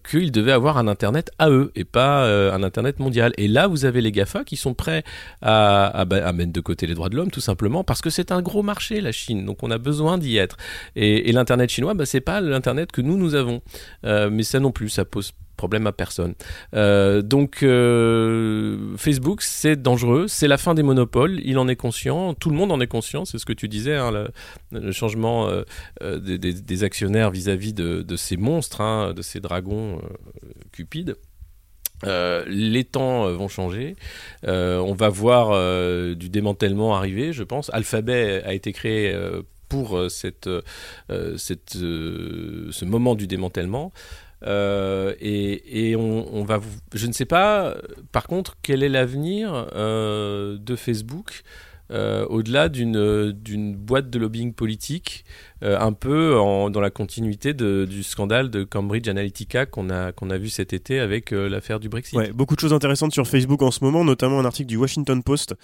qu'ils 0.09 0.31
devaient 0.31 0.51
avoir 0.51 0.77
un 0.77 0.87
internet 0.87 1.31
à 1.39 1.49
eux 1.49 1.71
et 1.75 1.83
pas 1.83 2.25
un 2.53 2.61
internet 2.63 2.99
mondial. 2.99 3.33
Et 3.37 3.47
là 3.47 3.67
vous 3.67 3.85
avez 3.85 4.01
les 4.01 4.11
Gafa 4.11 4.43
qui 4.43 4.55
sont 4.55 4.75
prêts 4.75 5.03
à, 5.41 6.05
bah, 6.05 6.25
à 6.25 6.31
mettre 6.31 6.53
de 6.53 6.61
côté 6.61 6.85
les 6.85 6.93
droits 6.93 7.09
de 7.09 7.15
l'homme 7.15 7.31
tout 7.31 7.41
simplement 7.41 7.83
parce 7.83 8.01
que 8.01 8.11
c'est 8.11 8.31
un 8.31 8.41
gros 8.41 8.61
marché 8.61 9.01
la 9.01 9.11
Chine 9.11 9.43
donc 9.45 9.63
on 9.63 9.71
a 9.71 9.79
besoin 9.79 10.17
d'y 10.19 10.37
être. 10.37 10.57
Et, 10.95 11.29
et 11.29 11.31
l'internet 11.31 11.69
chinois 11.69 11.95
bah, 11.95 12.05
c'est 12.05 12.21
pas 12.21 12.39
l'internet 12.39 12.91
que 12.91 13.01
nous 13.01 13.17
nous 13.17 13.33
avons, 13.33 13.61
mais 14.03 14.43
ça 14.43 14.59
non 14.59 14.71
plus 14.71 14.89
ça 14.89 15.03
pose 15.03 15.33
problème 15.57 15.87
à 15.87 15.91
personne. 15.91 16.35
Euh, 16.73 17.21
donc 17.21 17.63
euh, 17.63 18.95
Facebook, 18.95 19.41
c'est 19.41 19.75
dangereux, 19.75 20.27
c'est 20.29 20.47
la 20.47 20.57
fin 20.57 20.73
des 20.73 20.83
monopoles, 20.83 21.41
il 21.43 21.57
en 21.57 21.67
est 21.67 21.75
conscient, 21.75 22.33
tout 22.33 22.49
le 22.49 22.55
monde 22.55 22.71
en 22.71 22.79
est 22.79 22.87
conscient, 22.87 23.25
c'est 23.25 23.39
ce 23.39 23.45
que 23.45 23.53
tu 23.53 23.67
disais, 23.67 23.95
hein, 23.95 24.29
le, 24.71 24.91
changement 24.93 25.49
euh, 25.49 26.19
des, 26.19 26.83
actionnaires 26.83 27.31
vis-à-vis 27.31 27.73
de, 27.73 28.15
ces 28.15 28.37
monstres, 28.37 28.79
hein, 28.81 29.13
de 29.13 29.21
ces 29.21 29.41
dragons 29.41 29.99
cupides. 30.71 31.15
Les 32.03 32.83
temps 32.83 33.27
vont 33.31 33.47
changer. 33.47 33.95
On 34.43 34.93
va 34.93 35.09
voir 35.09 36.15
du 36.15 36.29
démantèlement 36.29 36.95
arriver, 36.95 37.33
je 37.33 37.43
pense. 37.43 37.71
Alphabet 37.73 38.43
a 38.45 38.53
été 38.53 38.71
créé 38.71 39.17
pour 39.67 39.99
cette, 40.09 40.47
ce 41.09 42.85
moment 42.85 43.15
du 43.15 43.25
démantèlement. 43.25 43.91
Euh, 44.45 45.13
et 45.19 45.89
et 45.89 45.95
on, 45.95 46.33
on 46.35 46.43
va, 46.43 46.57
vous- 46.57 46.79
je 46.93 47.07
ne 47.07 47.11
sais 47.11 47.25
pas. 47.25 47.75
Par 48.11 48.27
contre, 48.27 48.55
quel 48.61 48.83
est 48.83 48.89
l'avenir 48.89 49.67
euh, 49.75 50.57
de 50.59 50.75
Facebook 50.75 51.41
euh, 51.91 52.25
au-delà 52.27 52.69
d'une 52.69 53.31
d'une 53.31 53.75
boîte 53.75 54.09
de 54.09 54.19
lobbying 54.19 54.53
politique, 54.53 55.23
euh, 55.63 55.79
un 55.79 55.93
peu 55.93 56.37
en- 56.37 56.69
dans 56.69 56.81
la 56.81 56.89
continuité 56.89 57.53
de- 57.53 57.85
du 57.89 58.03
scandale 58.03 58.49
de 58.49 58.63
Cambridge 58.63 59.07
Analytica 59.07 59.65
qu'on 59.65 59.89
a 59.89 60.11
qu'on 60.11 60.29
a 60.29 60.37
vu 60.37 60.49
cet 60.49 60.73
été 60.73 60.99
avec 60.99 61.31
euh, 61.33 61.47
l'affaire 61.49 61.79
du 61.79 61.89
Brexit. 61.89 62.15
Ouais, 62.17 62.31
beaucoup 62.31 62.55
de 62.55 62.59
choses 62.59 62.73
intéressantes 62.73 63.13
sur 63.13 63.27
Facebook 63.27 63.61
en 63.61 63.71
ce 63.71 63.83
moment, 63.83 64.03
notamment 64.03 64.39
un 64.39 64.45
article 64.45 64.67
du 64.67 64.77
Washington 64.77 65.23
Post 65.23 65.55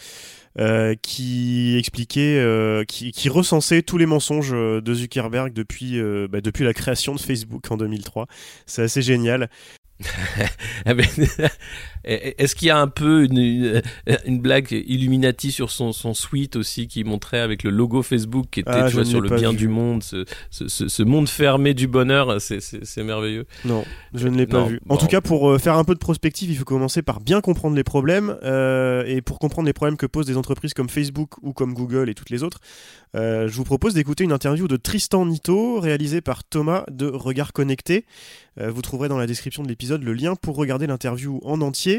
qui 1.02 1.76
expliquait, 1.80 2.86
qui, 2.88 3.12
qui 3.12 3.28
recensait 3.30 3.82
tous 3.82 3.98
les 3.98 4.06
mensonges 4.06 4.52
de 4.52 4.94
Zuckerberg 4.94 5.52
depuis, 5.52 6.00
bah, 6.30 6.42
depuis 6.42 6.64
la 6.64 6.74
création 6.74 7.16
de 7.16 7.20
Facebook 7.20 7.72
en 7.72 7.78
2003. 7.78 8.28
C'est 8.68 8.84
assez 8.84 9.02
génial. 9.02 9.50
Est-ce 12.04 12.56
qu'il 12.56 12.68
y 12.68 12.72
a 12.72 12.78
un 12.78 12.88
peu 12.88 13.24
une, 13.24 13.38
une, 13.38 13.82
une 14.26 14.40
blague 14.40 14.72
Illuminati 14.72 15.52
sur 15.52 15.72
son, 15.72 15.94
son 15.94 16.14
suite 16.14 16.56
aussi 16.56 16.88
qui 16.88 17.04
montrait 17.04 17.40
avec 17.40 17.64
le 17.64 17.70
logo 17.70 18.02
Facebook 18.04 18.46
qui 18.52 18.60
était 18.60 18.70
Ah, 18.72 18.88
tu 18.90 18.96
vois, 18.96 19.06
sur 19.06 19.22
le 19.22 19.30
bien 19.30 19.52
vu. 19.52 19.58
du 19.58 19.68
monde, 19.68 20.04
ce, 20.04 20.26
ce, 20.50 20.68
ce- 20.68 20.88
ce 20.88 21.04
monde 21.04 21.30
fermé 21.30 21.74
du 21.74 21.88
bonheur, 21.88 22.42
c'est- 22.42 22.60
merveilleux. 23.04 23.46
Non, 23.66 23.84
je 24.14 24.28
ne 24.28 24.38
l'ai 24.38 24.48
pas 24.48 24.60
Non, 24.60 24.66
vu. 24.66 24.80
En 24.90 24.96
bon. 24.96 24.98
tout 24.98 25.08
cas, 25.08 25.22
pour 25.22 25.50
euh, 25.50 25.58
faire 25.60 25.76
un 25.78 25.84
peu 25.84 25.94
de 25.94 26.00
prospective, 26.00 26.50
il 26.50 26.58
faut 26.58 26.66
commencer 26.66 27.02
par 27.02 27.20
bien 27.22 27.42
comprendre 27.42 27.76
les 27.76 27.84
problèmes. 27.84 28.36
euh, 28.44 29.04
et 29.06 29.22
pour 29.22 29.40
comprendre 29.40 29.66
les 29.68 29.74
problèmes 29.74 29.98
que 29.98 30.06
posent 30.06 30.26
des 30.26 30.38
entreprises 30.38 30.74
comme 30.74 30.90
Facebook 30.90 31.32
ou 31.42 31.54
comme 31.54 31.74
Google 31.74 32.10
et 32.10 32.14
toutes 32.14 32.30
les 32.30 32.44
autres, 32.44 32.60
euh, 33.16 33.48
je 33.48 33.54
vous 33.56 33.64
propose 33.64 33.94
d'écouter 33.94 34.24
une 34.24 34.32
interview 34.32 34.68
de 34.68 34.76
Tristan 34.76 35.26
Nito, 35.26 35.80
réalisée 35.80 36.22
par 36.22 36.44
Thomas 36.44 36.84
de 36.92 37.06
Regard 37.06 37.54
Connecté. 37.54 38.06
Euh, 38.60 38.72
vous 38.72 38.82
trouverez 38.82 39.08
dans 39.10 39.18
la 39.18 39.28
description 39.28 39.62
de 39.64 39.68
l'épisode 39.68 40.04
le 40.04 40.14
lien 40.14 40.36
pour 40.36 40.56
regarder 40.56 40.88
l'interview 40.88 41.40
en 41.44 41.62
entier. 41.62 41.93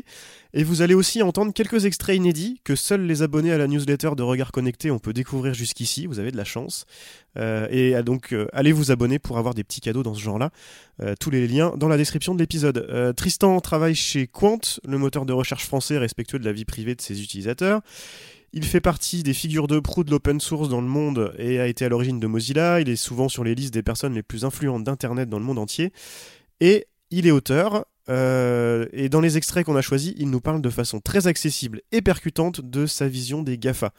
Et 0.52 0.64
vous 0.64 0.82
allez 0.82 0.94
aussi 0.94 1.22
entendre 1.22 1.52
quelques 1.52 1.84
extraits 1.84 2.16
inédits 2.16 2.60
que 2.64 2.74
seuls 2.74 3.06
les 3.06 3.22
abonnés 3.22 3.52
à 3.52 3.58
la 3.58 3.66
newsletter 3.66 4.10
de 4.16 4.22
Regard 4.22 4.52
Connecté 4.52 4.90
on 4.90 4.98
peut 4.98 5.12
découvrir 5.12 5.54
jusqu'ici. 5.54 6.06
Vous 6.06 6.18
avez 6.18 6.30
de 6.30 6.36
la 6.36 6.44
chance. 6.44 6.86
Euh, 7.36 7.66
et 7.70 8.00
donc, 8.02 8.32
euh, 8.32 8.46
allez 8.52 8.72
vous 8.72 8.90
abonner 8.90 9.18
pour 9.18 9.38
avoir 9.38 9.54
des 9.54 9.64
petits 9.64 9.80
cadeaux 9.80 10.02
dans 10.02 10.14
ce 10.14 10.20
genre-là. 10.20 10.50
Euh, 11.02 11.14
tous 11.18 11.30
les 11.30 11.46
liens 11.46 11.74
dans 11.76 11.88
la 11.88 11.96
description 11.96 12.34
de 12.34 12.38
l'épisode. 12.40 13.14
Tristan 13.16 13.60
travaille 13.60 13.94
chez 13.94 14.26
Quant, 14.26 14.60
le 14.86 14.98
moteur 14.98 15.26
de 15.26 15.32
recherche 15.32 15.66
français 15.66 15.98
respectueux 15.98 16.38
de 16.38 16.44
la 16.44 16.52
vie 16.52 16.64
privée 16.64 16.94
de 16.94 17.00
ses 17.00 17.22
utilisateurs. 17.22 17.80
Il 18.52 18.64
fait 18.64 18.80
partie 18.80 19.24
des 19.24 19.34
figures 19.34 19.66
de 19.66 19.80
proue 19.80 20.04
de 20.04 20.12
l'open 20.12 20.40
source 20.40 20.68
dans 20.68 20.80
le 20.80 20.86
monde 20.86 21.34
et 21.38 21.58
a 21.58 21.66
été 21.66 21.84
à 21.84 21.88
l'origine 21.88 22.20
de 22.20 22.26
Mozilla. 22.28 22.80
Il 22.80 22.88
est 22.88 22.96
souvent 22.96 23.28
sur 23.28 23.42
les 23.42 23.56
listes 23.56 23.74
des 23.74 23.82
personnes 23.82 24.14
les 24.14 24.22
plus 24.22 24.44
influentes 24.44 24.84
d'Internet 24.84 25.28
dans 25.28 25.40
le 25.40 25.44
monde 25.44 25.58
entier. 25.58 25.92
Et 26.60 26.86
il 27.10 27.26
est 27.26 27.32
auteur. 27.32 27.84
Euh, 28.08 28.86
et 28.92 29.08
dans 29.08 29.20
les 29.20 29.36
extraits 29.36 29.64
qu'on 29.64 29.76
a 29.76 29.82
choisis, 29.82 30.14
il 30.16 30.30
nous 30.30 30.40
parle 30.40 30.60
de 30.60 30.70
façon 30.70 31.00
très 31.00 31.26
accessible 31.26 31.80
et 31.92 32.02
percutante 32.02 32.60
de 32.60 32.86
sa 32.86 33.08
vision 33.08 33.42
des 33.42 33.58
GAFA. 33.58 33.92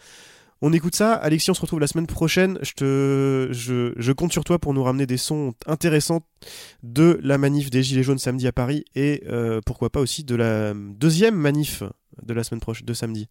On 0.62 0.72
écoute 0.72 0.96
ça, 0.96 1.14
Alexis, 1.14 1.52
on 1.52 1.54
se 1.54 1.62
retrouve 1.62 1.82
la 1.82 1.88
semaine 1.88 2.08
prochaine. 2.08 2.58
Je, 2.62 2.72
te, 2.72 3.50
je, 3.52 3.94
je 3.98 4.12
compte 4.14 4.32
sur 4.32 4.44
toi 4.44 4.58
pour 4.58 4.74
nous 4.74 4.84
ramener 4.84 5.06
des 5.06 5.18
sons 5.18 5.54
intéressants 5.68 6.22
de 6.82 7.20
la 7.22 7.38
manif 7.38 7.70
des 7.70 7.84
Gilets 7.84 8.04
jaunes 8.04 8.18
samedi 8.18 8.48
à 8.48 8.52
Paris 8.52 8.86
et 8.96 9.24
euh, 9.28 9.60
pourquoi 9.66 9.90
pas 9.90 10.00
aussi 10.00 10.24
de 10.24 10.36
la 10.36 10.74
deuxième 10.74 11.36
manif 11.36 11.84
de 12.24 12.34
la 12.34 12.44
semaine 12.44 12.62
prochaine, 12.62 12.86
de 12.86 12.94
samedi. 12.94 13.28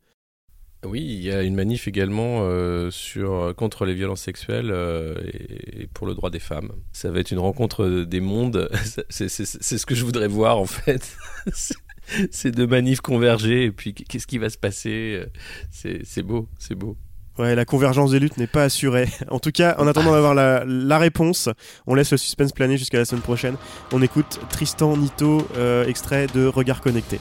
Oui, 0.85 1.01
il 1.03 1.23
y 1.23 1.31
a 1.31 1.42
une 1.42 1.55
manif 1.55 1.88
également 1.88 2.40
euh, 2.42 2.90
sur, 2.90 3.55
contre 3.57 3.85
les 3.85 3.94
violences 3.94 4.23
sexuelles 4.23 4.70
euh, 4.70 5.14
et, 5.33 5.87
pour 5.87 6.07
le 6.07 6.14
droit 6.14 6.31
des 6.31 6.38
femmes. 6.38 6.73
Ça 6.92 7.11
va 7.11 7.20
être 7.20 7.31
une 7.31 7.38
rencontre 7.38 8.05
des 8.05 8.20
mondes. 8.20 8.68
C'est 9.09 9.29
ce 9.29 9.87
que 9.87 9.94
je 9.94 10.05
voudrais 10.05 10.29
voir 10.29 10.59
en 10.59 10.66
fait. 10.66 11.16
Ces 12.31 12.51
deux 12.51 12.66
manifs 12.66 13.01
converger 13.01 13.64
et 13.64 13.73
puis 13.73 13.94
qu'est-ce 13.94 14.27
qui 14.27 14.38
va 14.38 14.51
se 14.51 14.59
passer 14.59 15.25
C'est 15.70 16.23
beau, 16.23 16.49
c'est 16.59 16.75
beau. 16.75 16.99
Ouais, 17.38 17.57
la 17.57 17.64
convergence 17.64 18.12
des 18.12 18.20
luttes 18.20 18.37
n'est 18.37 18.47
pas 18.47 18.62
assurée. 18.62 19.09
En 19.29 19.40
tout 19.40 19.51
cas, 19.51 19.75
en 19.79 19.88
attendant 19.88 20.12
d'avoir 20.12 20.35
la, 20.35 20.99
réponse, 20.99 21.49
on 21.87 21.94
laisse 21.94 22.12
le 22.12 22.16
suspense 22.16 22.53
planer 22.53 22.77
jusqu'à 22.77 22.99
la 22.99 23.05
semaine 23.05 23.23
prochaine. 23.23 23.57
On 23.92 24.03
écoute 24.03 24.38
Tristan 24.51 24.97
Nito, 24.97 25.47
euh, 25.57 25.87
extrait 25.87 26.29
de 26.29 26.47
Regard 26.47 26.81
connecté. 26.81 27.18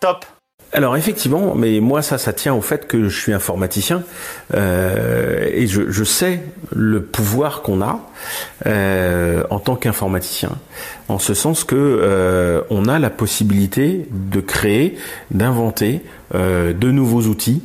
Top. 0.00 0.24
Alors 0.72 0.98
effectivement, 0.98 1.54
mais 1.54 1.80
moi 1.80 2.02
ça, 2.02 2.18
ça 2.18 2.34
tient 2.34 2.52
au 2.52 2.60
fait 2.60 2.86
que 2.86 3.08
je 3.08 3.18
suis 3.18 3.32
informaticien 3.32 4.02
euh, 4.54 5.48
et 5.50 5.66
je, 5.66 6.04
sais 6.04 6.42
le 6.74 7.02
pouvoir 7.02 7.62
qu'on 7.62 7.80
a 7.80 8.00
euh, 8.66 9.44
en 9.48 9.60
tant 9.60 9.76
qu'informaticien, 9.76 10.50
en 11.08 11.18
ce 11.18 11.32
sens 11.32 11.64
que 11.64 11.74
euh, 11.74 12.60
on 12.68 12.84
a 12.84 12.98
la 12.98 13.08
possibilité 13.08 14.06
de 14.10 14.40
créer, 14.40 14.98
d'inventer 15.30 16.02
de 16.34 16.90
nouveaux 16.90 17.22
outils 17.22 17.62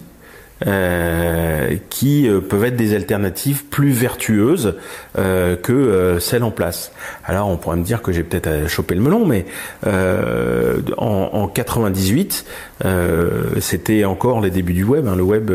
euh, 0.66 1.76
qui 1.90 2.28
euh, 2.28 2.40
peuvent 2.40 2.66
être 2.66 2.76
des 2.76 2.96
alternatives 2.96 3.66
plus 3.66 3.92
vertueuses 3.92 4.76
euh, 5.18 5.56
que 5.56 5.74
euh, 5.74 6.20
celles 6.20 6.44
en 6.44 6.50
place. 6.52 6.92
Alors 7.24 7.48
on 7.48 7.58
pourrait 7.58 7.78
me 7.78 7.84
dire 7.84 8.02
que 8.02 8.12
j'ai 8.12 8.24
peut-être 8.24 8.68
chopé 8.68 8.96
le 8.96 9.02
melon, 9.02 9.26
mais 9.26 9.46
euh, 9.86 10.82
en, 10.98 11.30
en, 11.34 11.48
98, 11.48 12.46
c'était 13.60 14.04
encore 14.04 14.42
les 14.42 14.50
débuts 14.50 14.74
du 14.74 14.84
web. 14.84 15.08
Hein. 15.08 15.16
Le 15.16 15.24
web, 15.24 15.52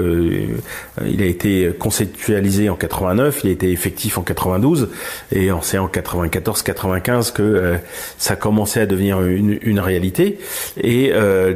il 1.05 1.23
a 1.23 1.27
été 1.27 1.73
conceptualisé 1.79 2.71
en 2.71 2.77
89, 2.77 3.41
il 3.45 3.51
a 3.51 3.53
été 3.53 3.71
effectif 3.71 4.17
en 4.17 4.23
92, 4.23 4.89
et 5.33 5.51
c'est 5.61 5.79
en 5.79 5.89
94-95 5.89 7.33
que 7.33 7.75
ça 8.17 8.37
commençait 8.37 8.81
à 8.81 8.87
devenir 8.87 9.21
une, 9.23 9.59
une 9.61 9.81
réalité. 9.81 10.39
Et 10.81 11.13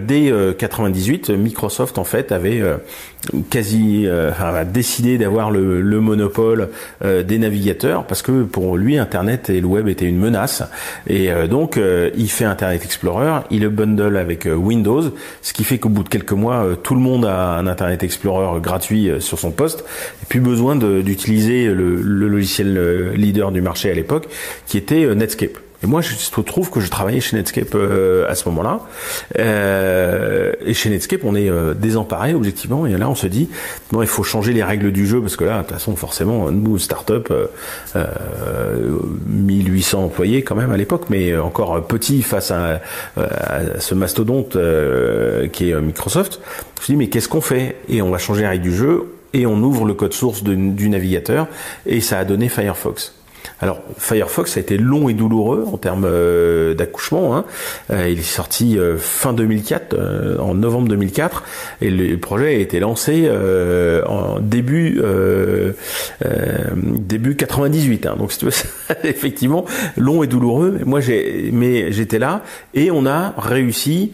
dès 0.07 0.33
98, 0.59 1.31
Microsoft 1.31 1.97
en 1.99 2.05
fait 2.05 2.33
avait 2.33 2.63
quasi 3.51 4.07
euh, 4.07 4.33
a 4.39 4.65
décidé 4.65 5.19
d'avoir 5.19 5.51
le, 5.51 5.81
le, 5.81 6.01
monopole 6.01 6.71
euh, 7.05 7.23
des 7.23 7.39
navigateurs 7.39 8.05
parce 8.05 8.23
que 8.23 8.43
pour 8.43 8.77
lui 8.77 8.99
Internet 8.99 9.49
et 9.49 9.61
le 9.61 9.67
web 9.67 9.89
étaient 9.89 10.07
une 10.07 10.19
menace 10.19 10.63
et 11.07 11.31
euh, 11.31 11.47
donc 11.47 11.79
il 12.17 12.31
fait 12.31 12.45
Internet 12.45 12.85
Explorer, 12.85 13.43
il 13.51 13.63
le 13.63 13.71
bundle 13.71 14.17
avec 14.17 14.49
Windows, 14.53 15.03
ce 15.41 15.53
qui 15.53 15.63
fait 15.63 15.79
qu'au 15.79 15.89
bout 15.89 16.03
de 16.03 16.09
quelques 16.09 16.33
mois 16.33 16.67
tout 16.83 16.95
le 16.95 17.01
monde 17.01 17.25
a 17.25 17.59
un 17.59 17.67
Internet 17.67 18.03
Explorer 18.03 18.61
gratuit 18.61 19.11
sur 19.21 19.39
son 19.39 19.53
poste 19.53 19.85
et 20.23 20.27
plus 20.27 20.41
besoin 20.41 20.75
d'utiliser 20.75 21.67
le, 21.67 21.97
logiciel 22.03 23.13
leader 23.15 23.53
du 23.53 23.61
marché 23.61 23.91
à 23.91 23.95
l'époque 23.95 24.29
qui 24.67 24.79
était 24.79 25.15
Netscape. 25.15 25.59
Et 25.83 25.87
moi, 25.87 26.01
je 26.01 26.15
trouve 26.43 26.71
que 26.71 26.81
je 26.81 26.89
travaillais 26.89 27.21
chez 27.21 27.37
Netscape 27.37 27.75
euh, 27.75 28.29
à 28.29 28.35
ce 28.35 28.49
moment-là. 28.49 28.81
Euh, 29.39 30.53
et 30.65 30.75
chez 30.75 30.91
Netscape, 30.91 31.23
on 31.25 31.35
est 31.35 31.49
euh, 31.49 31.75
désemparé 31.75 32.35
objectivement. 32.35 32.87
Et 32.87 32.97
là, 32.97 33.09
on 33.09 33.15
se 33.15 33.27
dit, 33.27 33.49
bon, 33.91 34.01
il 34.03 34.09
faut 34.09 34.23
changer 34.23 34.53
les 34.53 34.63
règles 34.63 34.93
du 34.93 35.07
jeu 35.07 35.21
parce 35.21 35.37
que 35.37 35.45
là, 35.45 35.59
de 35.59 35.63
toute 35.63 35.73
façon, 35.73 35.97
forcément, 35.97 36.51
nous, 36.51 36.79
start-up, 36.79 37.33
1800 39.27 39.99
euh, 39.99 40.05
employés 40.05 40.43
quand 40.43 40.55
même 40.55 40.71
à 40.71 40.77
l'époque, 40.77 41.07
mais 41.11 41.37
encore 41.37 41.83
petit 41.87 42.23
face 42.23 42.51
à, 42.51 42.81
à 43.17 43.81
ce 43.81 43.95
mastodonte 43.95 44.57
qui 45.53 45.71
est 45.71 45.81
Microsoft. 45.81 46.41
Je 46.77 46.81
me 46.81 46.85
suis 46.85 46.93
dit, 46.95 46.97
mais 46.97 47.09
qu'est-ce 47.09 47.29
qu'on 47.29 47.41
fait? 47.41 47.77
Et 47.89 48.03
on 48.03 48.11
va 48.11 48.19
changer 48.19 48.43
les 48.43 48.49
règles 48.49 48.65
du 48.65 48.75
jeu 48.75 49.07
et 49.35 49.47
on 49.47 49.57
ouvre 49.63 49.85
le 49.85 49.95
code 49.95 50.13
source 50.13 50.43
du 50.43 50.89
navigateur 50.89 51.49
et 51.87 52.01
ça 52.01 52.19
a 52.19 52.25
donné 52.25 52.49
Firefox. 52.49 53.15
Alors 53.63 53.81
Firefox 53.97 54.57
a 54.57 54.61
été 54.61 54.77
long 54.77 55.09
et 55.09 55.15
douloureux 55.15 55.65
en 55.73 55.77
termes 55.77 56.05
euh, 56.05 56.75
d'accouchement. 56.75 57.37
Hein. 57.37 57.45
Euh, 57.93 58.09
il 58.09 58.19
est 58.19 58.23
sorti 58.23 58.77
euh, 58.77 58.99
fin 58.99 59.33
2004, 59.33 59.95
euh, 59.95 60.39
en 60.39 60.55
novembre 60.55 60.89
2004, 60.89 61.45
et 61.81 61.89
le 61.91 62.19
projet 62.19 62.57
a 62.57 62.59
été 62.59 62.81
lancé 62.81 63.31
en 64.05 64.41
début 64.41 65.01
début 66.75 67.37
98. 67.37 68.07
Hein. 68.07 68.17
Donc 68.19 68.33
effectivement 69.05 69.65
long 69.97 70.25
et 70.25 70.27
douloureux. 70.27 70.81
Moi 70.85 71.01
j'ai 71.01 71.51
mais 71.53 71.93
j'étais 71.93 72.19
là 72.19 72.43
et 72.75 72.91
on 72.91 73.07
a 73.07 73.33
réussi 73.39 74.13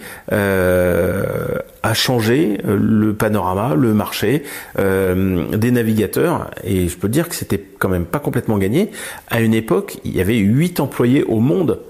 à 1.83 1.95
changer 1.95 2.59
le 2.65 3.13
panorama, 3.15 3.75
le 3.75 3.95
marché 3.95 4.43
des 4.77 5.71
navigateurs. 5.71 6.51
Et 6.65 6.89
je 6.89 6.97
peux 6.97 7.09
dire 7.09 7.29
que 7.29 7.35
c'était 7.35 7.63
quand 7.79 7.89
même 7.89 8.07
pas 8.07 8.19
complètement 8.19 8.59
gagné 8.59 8.91
à 9.29 9.41
une 9.41 9.55
époque, 9.55 9.99
il 10.05 10.17
y 10.17 10.21
avait 10.21 10.37
8 10.37 10.81
employés 10.81 11.25
au 11.25 11.41
monde 11.41 11.81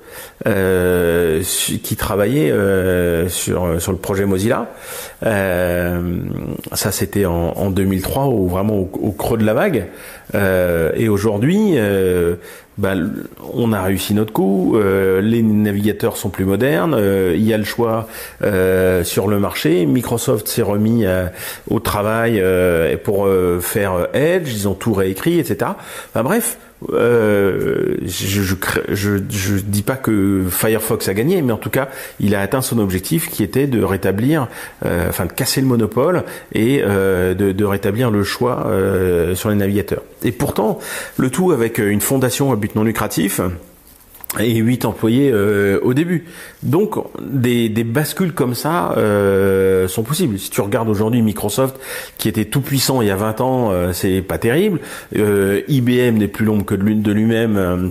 euh, 0.47 1.43
qui 1.83 1.97
travaillaient 1.97 2.51
euh, 2.51 3.29
sur 3.29 3.81
sur 3.81 3.93
le 3.93 3.99
projet 3.99 4.25
Mozilla. 4.25 4.69
Euh, 5.25 6.21
ça, 6.73 6.93
c'était 6.93 7.27
en, 7.27 7.53
en, 7.57 7.71
2003, 7.71 8.27
ou 8.27 8.49
vraiment 8.49 8.77
au, 8.77 8.91
au, 9.03 9.13
creux 9.13 9.39
de 9.39 9.45
la 9.45 9.55
vague. 9.55 9.87
Euh, 10.35 10.93
et 10.95 11.09
aujourd'hui, 11.09 11.77
bah, 12.77 12.95
on 13.53 13.73
a 13.73 13.83
réussi 13.83 14.15
notre 14.15 14.33
coup. 14.33 14.77
Euh, 14.77 15.21
les 15.21 15.43
navigateurs 15.43 16.17
sont 16.17 16.29
plus 16.29 16.45
modernes. 16.45 16.97
il 17.35 17.43
y 17.43 17.53
a 17.53 17.59
le 17.59 17.65
choix 17.65 18.07
sur 18.41 19.29
le 19.29 19.39
marché. 19.39 19.87
Microsoft 19.87 20.47
s'est 20.47 20.63
remis 20.63 21.05
au 21.69 21.81
travail 21.81 22.43
pour 23.05 23.29
faire 23.61 24.09
Edge. 24.13 24.53
Ils 24.53 24.69
ont 24.69 24.75
tout 24.75 24.93
réécrit, 24.93 25.39
etc. 25.41 25.73
Enfin, 26.13 26.23
bref 26.23 26.59
euh, 26.93 27.97
je, 28.07 28.55
je, 28.89 29.55
dis 29.59 29.83
pas 29.83 29.97
que 29.97 30.45
Firefox 30.49 31.09
a 31.09 31.15
gagné, 31.15 31.43
mais 31.43 31.53
en 31.53 31.57
tout 31.59 31.71
cas, 31.71 31.89
il 32.21 32.35
a 32.35 32.41
atteint 32.41 32.63
son 32.63 32.79
objectif 32.79 33.29
qui 33.29 33.43
était 33.43 33.67
de 33.67 33.83
rétablir, 33.83 34.49
euh, 34.85 35.09
enfin 35.09 35.27
de 35.27 35.33
casser 35.33 35.61
le 35.61 35.67
monopole 35.67 36.25
et 36.53 36.83
euh, 36.85 37.35
de, 37.35 37.53
de, 37.53 37.65
rétablir 37.65 38.11
le 38.11 38.23
choix 38.23 38.67
euh, 38.67 39.35
sur 39.35 39.51
les 39.51 39.57
navigateurs. 39.57 40.03
Et 40.23 40.33
pourtant, 40.33 40.79
le 41.17 41.31
tout 41.31 41.51
avec 41.53 41.79
une 41.79 42.01
fondation 42.01 42.53
à 42.53 42.57
but 42.57 42.75
non 42.75 42.85
lucratif 42.85 43.41
et 44.41 44.57
8 44.57 44.85
employés 44.85 45.31
euh, 45.33 45.79
au 45.83 45.95
début. 45.95 46.25
Donc 46.63 46.97
des, 47.21 47.69
des 47.69 47.85
bascules 47.85 48.33
comme 48.33 48.55
ça 48.55 48.93
euh, 48.97 49.89
sont 49.89 50.03
possibles. 50.03 50.39
Si 50.39 50.51
tu 50.51 50.61
regardes 50.61 50.89
aujourd'hui 50.89 51.23
Microsoft 51.23 51.79
qui 52.19 52.29
était 52.29 52.45
tout 52.45 52.61
puissant 52.61 53.03
il 53.03 53.09
y 53.09 53.11
a 53.11 53.17
20 53.17 53.41
ans, 53.41 53.71
euh, 53.71 53.93
c'est 53.93 54.23
pas 54.23 54.39
terrible. 54.39 54.81
Euh, 55.17 55.63
IBM 55.69 56.19
n'est 56.19 56.29
plus 56.29 56.45
l'ombre 56.45 56.65
que 56.65 56.75
de 56.75 57.13
lui-même 57.13 57.57
euh, 57.57 57.89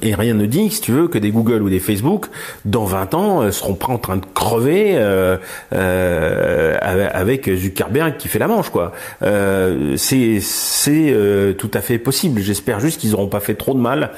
et 0.00 0.14
rien 0.14 0.34
ne 0.34 0.46
dit, 0.46 0.70
si 0.70 0.80
tu 0.80 0.92
veux, 0.92 1.08
que 1.08 1.18
des 1.18 1.30
Google 1.30 1.62
ou 1.62 1.68
des 1.68 1.80
Facebook, 1.80 2.26
dans 2.64 2.84
20 2.84 3.14
ans, 3.14 3.42
euh, 3.42 3.50
seront 3.50 3.74
pas 3.74 3.88
en 3.88 3.98
train 3.98 4.16
de 4.16 4.24
crever 4.32 4.94
euh, 4.96 5.36
euh, 5.72 6.76
avec 6.80 7.52
Zuckerberg 7.52 8.16
qui 8.16 8.28
fait 8.28 8.38
la 8.38 8.46
manche, 8.46 8.70
quoi. 8.70 8.92
Euh, 9.22 9.96
c'est 9.96 10.38
c'est 10.40 11.10
euh, 11.10 11.52
tout 11.52 11.70
à 11.74 11.80
fait 11.80 11.98
possible. 11.98 12.40
J'espère 12.40 12.80
juste 12.80 13.00
qu'ils 13.00 13.10
n'auront 13.10 13.28
pas 13.28 13.40
fait 13.40 13.54
trop 13.54 13.74
de 13.74 13.80
mal 13.80 14.12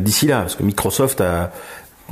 d'ici 0.00 0.26
là, 0.26 0.40
parce 0.40 0.54
que 0.54 0.62
Microsoft 0.62 1.20
a 1.20 1.50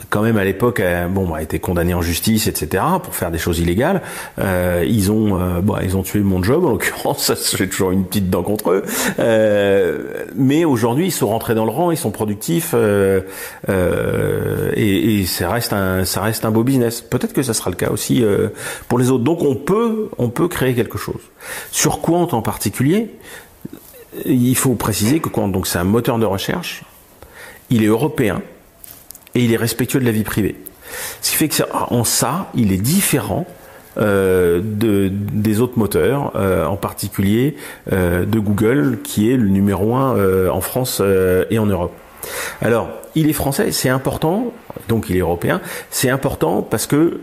quand 0.09 0.23
même 0.23 0.39
à 0.39 0.45
l'époque 0.45 0.81
euh, 0.81 1.07
bon 1.07 1.35
a 1.35 1.43
été 1.43 1.59
condamné 1.59 1.93
en 1.93 2.01
justice 2.01 2.47
etc 2.47 2.83
pour 3.03 3.15
faire 3.15 3.31
des 3.31 3.39
choses 3.39 3.61
illégales. 3.61 4.01
Euh, 4.39 4.85
ils 4.89 5.13
ont 5.13 5.39
euh, 5.39 5.61
bon, 5.61 5.77
ils 5.83 5.97
ont 5.97 6.03
tué 6.03 6.21
mon 6.21 6.43
job 6.43 6.65
en 6.65 6.71
l'occurrence 6.71 7.33
j'ai 7.59 7.69
toujours 7.69 7.91
une 7.91 8.05
petite 8.05 8.31
dent 8.31 8.43
contre 8.43 8.71
eux. 8.71 8.83
Euh, 9.19 10.25
mais 10.35 10.65
aujourd'hui 10.65 11.07
ils 11.07 11.13
sont 11.13 11.29
rentrés 11.29 11.55
dans 11.55 11.65
le 11.65 11.71
rang 11.71 11.91
ils 11.91 11.99
sont 11.99 12.11
productifs 12.11 12.73
euh, 12.75 13.21
et, 14.75 15.21
et, 15.21 15.27
ça 15.27 15.51
reste 15.51 15.73
un 15.73 16.05
ça 16.05 16.23
reste 16.23 16.45
un 16.45 16.51
beau 16.51 16.65
business. 16.65 17.03
Peut-être 17.03 17.33
que 17.33 17.43
ça 17.43 17.53
sera 17.53 17.71
le 17.71 17.77
cas 17.77 17.91
aussi 17.91 18.25
pour 18.89 18.99
les 18.99 19.11
autres. 19.11 19.25
Donc 19.25 19.43
on 19.43 19.55
peut 19.55 20.09
on 20.19 20.31
peut 20.31 20.49
créer 20.49 20.75
quelque 20.75 20.99
chose. 20.99 21.21
Sur 21.71 22.01
Quant 22.01 22.29
en 22.33 22.43
particulier 22.43 23.11
il 24.25 24.57
faut 24.57 24.75
préciser 24.75 25.21
que 25.21 25.29
Quant 25.29 25.49
donc 25.49 25.67
c'est 25.67 25.79
un 25.79 25.85
moteur 25.85 26.19
de 26.19 26.25
recherche 26.25 26.83
il 27.71 27.83
est 27.83 27.87
européen 27.87 28.43
et 29.35 29.45
il 29.45 29.53
est 29.53 29.57
respectueux 29.57 30.01
de 30.01 30.05
la 30.05 30.13
vie 30.13 30.25
privée. 30.25 30.57
Ce 31.21 31.31
qui 31.31 31.37
fait 31.37 31.49
que 31.49 31.63
en 31.73 32.05
ça, 32.05 32.51
il 32.55 32.73
est 32.73 32.77
différent 32.83 33.47
euh, 33.99 34.61
de, 34.63 35.11
des 35.11 35.61
autres 35.61 35.79
moteurs, 35.79 36.33
euh, 36.35 36.67
en 36.67 36.77
particulier 36.77 37.57
euh, 37.93 38.25
de 38.25 38.39
Google, 38.39 38.99
qui 39.03 39.31
est 39.31 39.37
le 39.37 39.49
numéro 39.49 39.95
un 39.95 40.17
euh, 40.17 40.49
en 40.51 40.61
France 40.61 40.99
euh, 41.01 41.45
et 41.51 41.59
en 41.59 41.67
Europe. 41.67 41.93
Alors, 42.61 42.89
il 43.15 43.29
est 43.29 43.35
français, 43.35 43.73
c'est 43.73 43.89
important, 43.89 44.53
donc 44.89 45.11
il 45.11 45.17
est 45.17 45.21
européen, 45.21 45.61
c'est 45.91 46.09
important 46.09 46.63
parce 46.63 46.87
que 46.87 47.21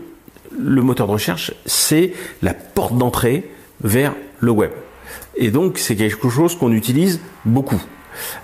le 0.58 0.82
moteur 0.82 1.06
de 1.06 1.12
recherche, 1.12 1.52
c'est 1.64 2.12
la 2.42 2.54
porte 2.54 2.96
d'entrée 2.96 3.48
vers 3.82 4.12
le 4.40 4.50
web. 4.50 4.70
Et 5.36 5.50
donc, 5.50 5.78
c'est 5.78 5.96
quelque 5.96 6.28
chose 6.28 6.56
qu'on 6.56 6.72
utilise 6.72 7.20
beaucoup. 7.44 7.80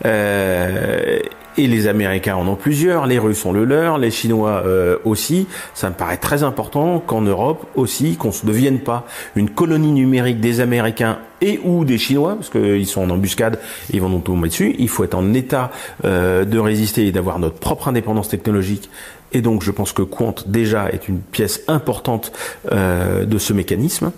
Euh, 0.04 1.18
et 1.58 1.66
les 1.66 1.86
Américains 1.86 2.36
en 2.36 2.46
ont 2.46 2.56
plusieurs, 2.56 3.06
les 3.06 3.18
Russes 3.18 3.44
ont 3.44 3.52
le 3.52 3.64
leur, 3.64 3.98
les 3.98 4.10
Chinois 4.10 4.62
euh, 4.64 4.98
aussi. 5.04 5.46
Ça 5.74 5.88
me 5.88 5.94
paraît 5.94 6.16
très 6.16 6.42
important 6.42 7.00
qu'en 7.00 7.22
Europe 7.22 7.66
aussi, 7.74 8.16
qu'on 8.16 8.28
ne 8.28 8.46
devienne 8.46 8.80
pas 8.80 9.06
une 9.34 9.50
colonie 9.50 9.92
numérique 9.92 10.40
des 10.40 10.60
Américains 10.60 11.18
et 11.40 11.60
ou 11.64 11.84
des 11.84 11.98
Chinois, 11.98 12.34
parce 12.34 12.50
qu'ils 12.50 12.86
sont 12.86 13.02
en 13.02 13.10
embuscade, 13.10 13.58
ils 13.92 14.00
vont 14.00 14.08
nous 14.08 14.20
tomber 14.20 14.48
dessus. 14.48 14.74
Il 14.78 14.88
faut 14.88 15.04
être 15.04 15.14
en 15.14 15.34
état 15.34 15.70
euh, 16.04 16.44
de 16.44 16.58
résister 16.58 17.06
et 17.06 17.12
d'avoir 17.12 17.38
notre 17.38 17.58
propre 17.58 17.88
indépendance 17.88 18.28
technologique 18.28 18.90
Et 19.32 19.42
donc, 19.42 19.62
je 19.62 19.70
pense 19.70 19.92
que 19.92 20.02
Quant 20.02 20.34
déjà 20.46 20.88
est 20.90 21.08
une 21.08 21.20
pièce 21.20 21.62
importante 21.68 22.32
euh, 22.72 23.24
de 23.24 23.38
ce 23.38 23.52
mécanisme. 23.52 24.12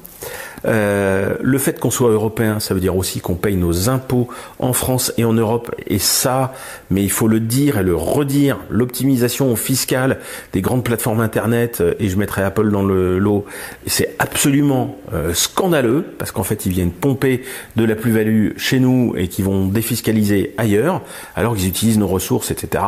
Euh, 0.65 1.35
le 1.41 1.59
fait 1.59 1.79
qu'on 1.79 1.91
soit 1.91 2.11
européen, 2.11 2.61
ça 2.61 2.75
veut 2.75 2.81
dire 2.81 2.97
aussi 2.97 3.21
qu'on 3.21 3.35
paye 3.35 3.57
nos 3.57 3.89
impôts 3.89 4.29
en 4.59 4.73
France 4.73 5.13
et 5.17 5.25
en 5.25 5.33
Europe. 5.33 5.75
Et 5.87 5.99
ça, 5.99 6.55
mais 6.91 7.03
il 7.03 7.11
faut 7.11 7.29
le 7.29 7.41
dire 7.41 7.79
et 7.79 7.83
le 7.83 7.95
redire, 7.95 8.59
l'optimisation 8.71 9.55
fiscale 9.57 10.19
des 10.53 10.61
grandes 10.61 10.85
plateformes 10.85 11.21
Internet, 11.21 11.81
euh, 11.81 11.95
et 11.99 12.09
je 12.09 12.17
mettrai 12.17 12.43
Apple 12.43 12.71
dans 12.71 12.83
le 12.83 13.19
lot, 13.19 13.45
c'est 13.87 14.15
absolument 14.19 14.97
euh, 15.13 15.35
scandaleux, 15.35 16.05
parce 16.19 16.33
qu'en 16.33 16.43
fait, 16.43 16.67
ils 16.67 16.73
viennent 16.73 16.91
pomper 16.91 17.43
de 17.77 17.85
la 17.85 17.95
plus-value 17.95 18.51
chez 18.57 18.81
nous 18.81 19.15
et 19.17 19.29
qui 19.29 19.43
vont 19.43 19.67
défiscaliser 19.67 20.55
ailleurs, 20.59 21.03
alors 21.37 21.57
qu'ils 21.57 21.69
utilisent 21.69 21.99
nos 21.99 22.07
ressources, 22.07 22.51
etc., 22.51 22.83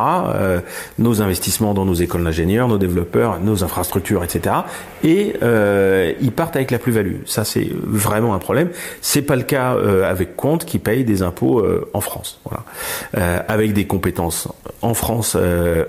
nos 0.97 1.21
investissements 1.21 1.73
dans 1.73 1.85
nos 1.85 1.93
écoles 1.93 2.23
d'ingénieurs, 2.23 2.67
nos 2.67 2.77
développeurs, 2.77 3.39
nos 3.39 3.63
infrastructures, 3.63 4.23
etc., 4.23 4.55
et 5.03 5.33
ils 6.21 6.31
partent 6.31 6.55
avec 6.55 6.71
la 6.71 6.79
plus-value. 6.79 7.21
Ça, 7.25 7.43
c'est 7.43 7.60
vraiment 7.73 8.33
un 8.33 8.39
problème. 8.39 8.69
C'est 9.01 9.21
pas 9.21 9.35
le 9.35 9.43
cas 9.43 9.75
euh, 9.75 10.09
avec 10.09 10.35
Compte 10.35 10.65
qui 10.65 10.79
paye 10.79 11.03
des 11.03 11.21
impôts 11.21 11.59
euh, 11.59 11.89
en 11.93 12.01
France, 12.01 12.39
voilà, 12.45 12.63
euh, 13.17 13.39
avec 13.47 13.73
des 13.73 13.85
compétences 13.85 14.47
en 14.81 14.93
France 14.93 15.37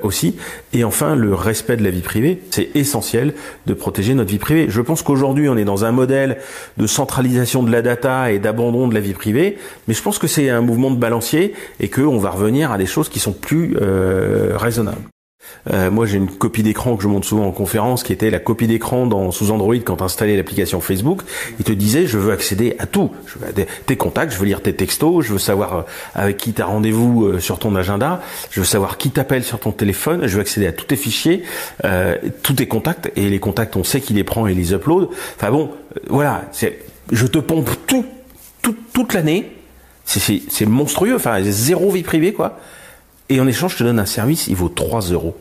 aussi. 0.02 0.36
Et 0.72 0.84
enfin, 0.84 1.16
le 1.16 1.34
respect 1.34 1.76
de 1.76 1.84
la 1.84 1.90
vie 1.90 2.02
privée, 2.02 2.42
c'est 2.50 2.70
essentiel 2.74 3.34
de 3.66 3.74
protéger 3.74 4.14
notre 4.14 4.30
vie 4.30 4.38
privée. 4.38 4.66
Je 4.68 4.80
pense 4.80 5.02
qu'aujourd'hui, 5.02 5.48
on 5.48 5.56
est 5.56 5.64
dans 5.64 5.84
un 5.84 5.92
modèle 5.92 6.38
de 6.76 6.86
centralisation 6.86 7.62
de 7.62 7.70
la 7.70 7.80
data 7.80 8.30
et 8.30 8.38
d'abandon 8.38 8.88
de 8.88 8.94
la 8.94 9.00
vie 9.00 9.14
privée, 9.14 9.56
mais 9.88 9.94
je 9.94 10.02
pense 10.02 10.18
que 10.18 10.26
c'est 10.26 10.50
un 10.50 10.60
mouvement 10.60 10.90
de 10.90 10.96
balancier 10.96 11.54
et 11.80 11.88
qu'on 11.88 12.18
va 12.18 12.30
revenir 12.30 12.70
à 12.70 12.78
des 12.78 12.86
choses 12.86 13.08
qui 13.08 13.18
sont 13.18 13.32
plus 13.32 13.76
raisonnables. 14.56 15.11
Euh, 15.70 15.90
moi, 15.90 16.06
j'ai 16.06 16.16
une 16.16 16.28
copie 16.28 16.62
d'écran 16.62 16.96
que 16.96 17.02
je 17.02 17.08
montre 17.08 17.26
souvent 17.26 17.46
en 17.46 17.52
conférence, 17.52 18.02
qui 18.02 18.12
était 18.12 18.30
la 18.30 18.38
copie 18.38 18.66
d'écran 18.66 19.06
dans 19.06 19.30
sous 19.30 19.50
Android 19.50 19.76
quand 19.76 19.96
tu 19.96 20.02
installais 20.02 20.36
l'application 20.36 20.80
Facebook. 20.80 21.22
Il 21.58 21.64
te 21.64 21.72
disait, 21.72 22.06
je 22.06 22.18
veux 22.18 22.32
accéder 22.32 22.76
à 22.78 22.86
tout, 22.86 23.10
je 23.26 23.38
veux 23.38 23.66
tes 23.86 23.96
contacts, 23.96 24.32
je 24.32 24.38
veux 24.38 24.46
lire 24.46 24.62
tes 24.62 24.74
textos, 24.74 25.24
je 25.24 25.32
veux 25.32 25.38
savoir 25.38 25.76
euh, 25.76 25.82
avec 26.14 26.36
qui 26.36 26.52
tu 26.52 26.62
as 26.62 26.66
rendez-vous 26.66 27.24
euh, 27.24 27.38
sur 27.40 27.58
ton 27.58 27.74
agenda, 27.76 28.20
je 28.50 28.60
veux 28.60 28.66
savoir 28.66 28.98
qui 28.98 29.10
t'appelle 29.10 29.44
sur 29.44 29.60
ton 29.60 29.72
téléphone, 29.72 30.26
je 30.26 30.36
veux 30.36 30.40
accéder 30.40 30.66
à 30.66 30.72
tous 30.72 30.86
tes 30.86 30.96
fichiers, 30.96 31.42
euh, 31.84 32.16
tous 32.42 32.54
tes 32.54 32.66
contacts 32.66 33.12
et 33.16 33.28
les 33.28 33.38
contacts, 33.38 33.76
on 33.76 33.84
sait 33.84 34.00
qui 34.00 34.14
les 34.14 34.24
prend 34.24 34.46
et 34.46 34.54
les 34.54 34.72
upload. 34.72 35.08
Enfin 35.36 35.50
bon, 35.50 35.70
voilà, 36.08 36.42
c'est, 36.52 36.78
je 37.10 37.26
te 37.26 37.38
pompe 37.38 37.70
tout, 37.86 38.04
tout 38.62 38.76
toute 38.92 39.14
l'année. 39.14 39.52
C'est 40.04 40.66
monstrueux, 40.66 41.14
enfin 41.14 41.38
zéro 41.42 41.90
vie 41.90 42.02
privée 42.02 42.32
quoi 42.32 42.58
et 43.32 43.40
en 43.40 43.46
échange, 43.46 43.72
je 43.72 43.78
te 43.78 43.84
donne 43.84 43.98
un 43.98 44.06
service, 44.06 44.46
il 44.48 44.56
vaut 44.56 44.68
3 44.68 45.00
euros. 45.12 45.34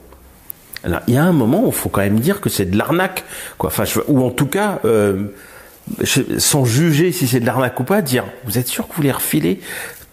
Alors, 0.86 1.02
il 1.08 1.14
y 1.14 1.18
a 1.18 1.24
un 1.26 1.34
moment 1.34 1.66
où 1.66 1.68
il 1.68 1.74
faut 1.74 1.90
quand 1.90 2.00
même 2.00 2.22
dire 2.22 2.40
que 2.40 2.50
c'est 2.50 2.66
de 2.66 2.78
l'arnaque, 2.78 3.26
quoi. 3.58 3.68
Enfin, 3.68 3.84
ou 4.08 4.24
en 4.24 4.32
tout 4.32 4.46
cas, 4.46 4.80
euh, 4.86 5.26
sans 6.38 6.64
juger 6.64 7.12
si 7.12 7.28
c'est 7.28 7.42
de 7.42 7.46
l'arnaque 7.46 7.78
ou 7.82 7.84
pas, 7.84 8.02
dire, 8.02 8.24
vous 8.46 8.58
êtes 8.58 8.68
sûr 8.68 8.86
que 8.86 8.94
vous 8.94 8.98
voulez 8.98 9.12
refiler 9.12 9.60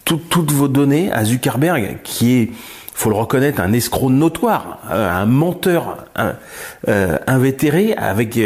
toutes 0.04 0.50
vos 0.50 0.66
données 0.66 1.12
à 1.12 1.24
Zuckerberg, 1.24 1.98
qui 2.02 2.38
est, 2.38 2.50
faut 2.94 3.10
le 3.10 3.16
reconnaître, 3.16 3.60
un 3.60 3.72
escroc 3.72 4.10
notoire, 4.10 4.80
euh, 4.90 5.08
un 5.08 5.26
menteur 5.26 6.06
euh, 6.88 7.18
invétéré, 7.28 7.94
avec 7.94 8.36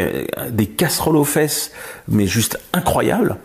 des 0.51 0.67
casseroles 0.67 1.17
aux 1.17 1.25
fesses, 1.25 1.73
mais 2.07 2.27
juste 2.27 2.61
incroyable. 2.75 3.37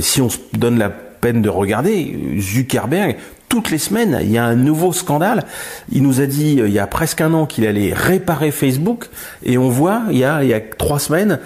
si 0.00 0.20
on 0.20 0.28
se 0.28 0.38
donne 0.52 0.78
la 0.78 0.90
peine 0.90 1.40
de 1.40 1.48
regarder, 1.48 2.38
Zuckerberg, 2.38 3.16
toutes 3.54 3.70
les 3.70 3.78
semaines, 3.78 4.18
il 4.20 4.32
y 4.32 4.38
a 4.38 4.44
un 4.44 4.56
nouveau 4.56 4.92
scandale. 4.92 5.44
Il 5.92 6.02
nous 6.02 6.20
a 6.20 6.26
dit 6.26 6.60
euh, 6.60 6.66
il 6.66 6.74
y 6.74 6.80
a 6.80 6.88
presque 6.88 7.20
un 7.20 7.32
an 7.34 7.46
qu'il 7.46 7.68
allait 7.68 7.92
réparer 7.94 8.50
Facebook 8.50 9.06
et 9.44 9.58
on 9.58 9.68
voit 9.68 10.02
il 10.10 10.18
y 10.18 10.24
a, 10.24 10.42
il 10.42 10.48
y 10.48 10.54
a 10.54 10.60
trois 10.60 10.98
semaines 10.98 11.38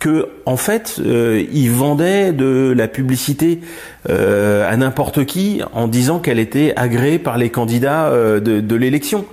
que 0.00 0.28
en 0.44 0.56
fait 0.56 0.96
euh, 0.98 1.44
il 1.52 1.70
vendait 1.70 2.32
de 2.32 2.74
la 2.76 2.88
publicité 2.88 3.60
euh, 4.10 4.68
à 4.68 4.76
n'importe 4.76 5.24
qui 5.24 5.62
en 5.72 5.86
disant 5.86 6.18
qu'elle 6.18 6.40
était 6.40 6.72
agréée 6.74 7.20
par 7.20 7.38
les 7.38 7.50
candidats 7.50 8.10
de, 8.10 8.58
de 8.58 8.74
l'élection 8.74 9.24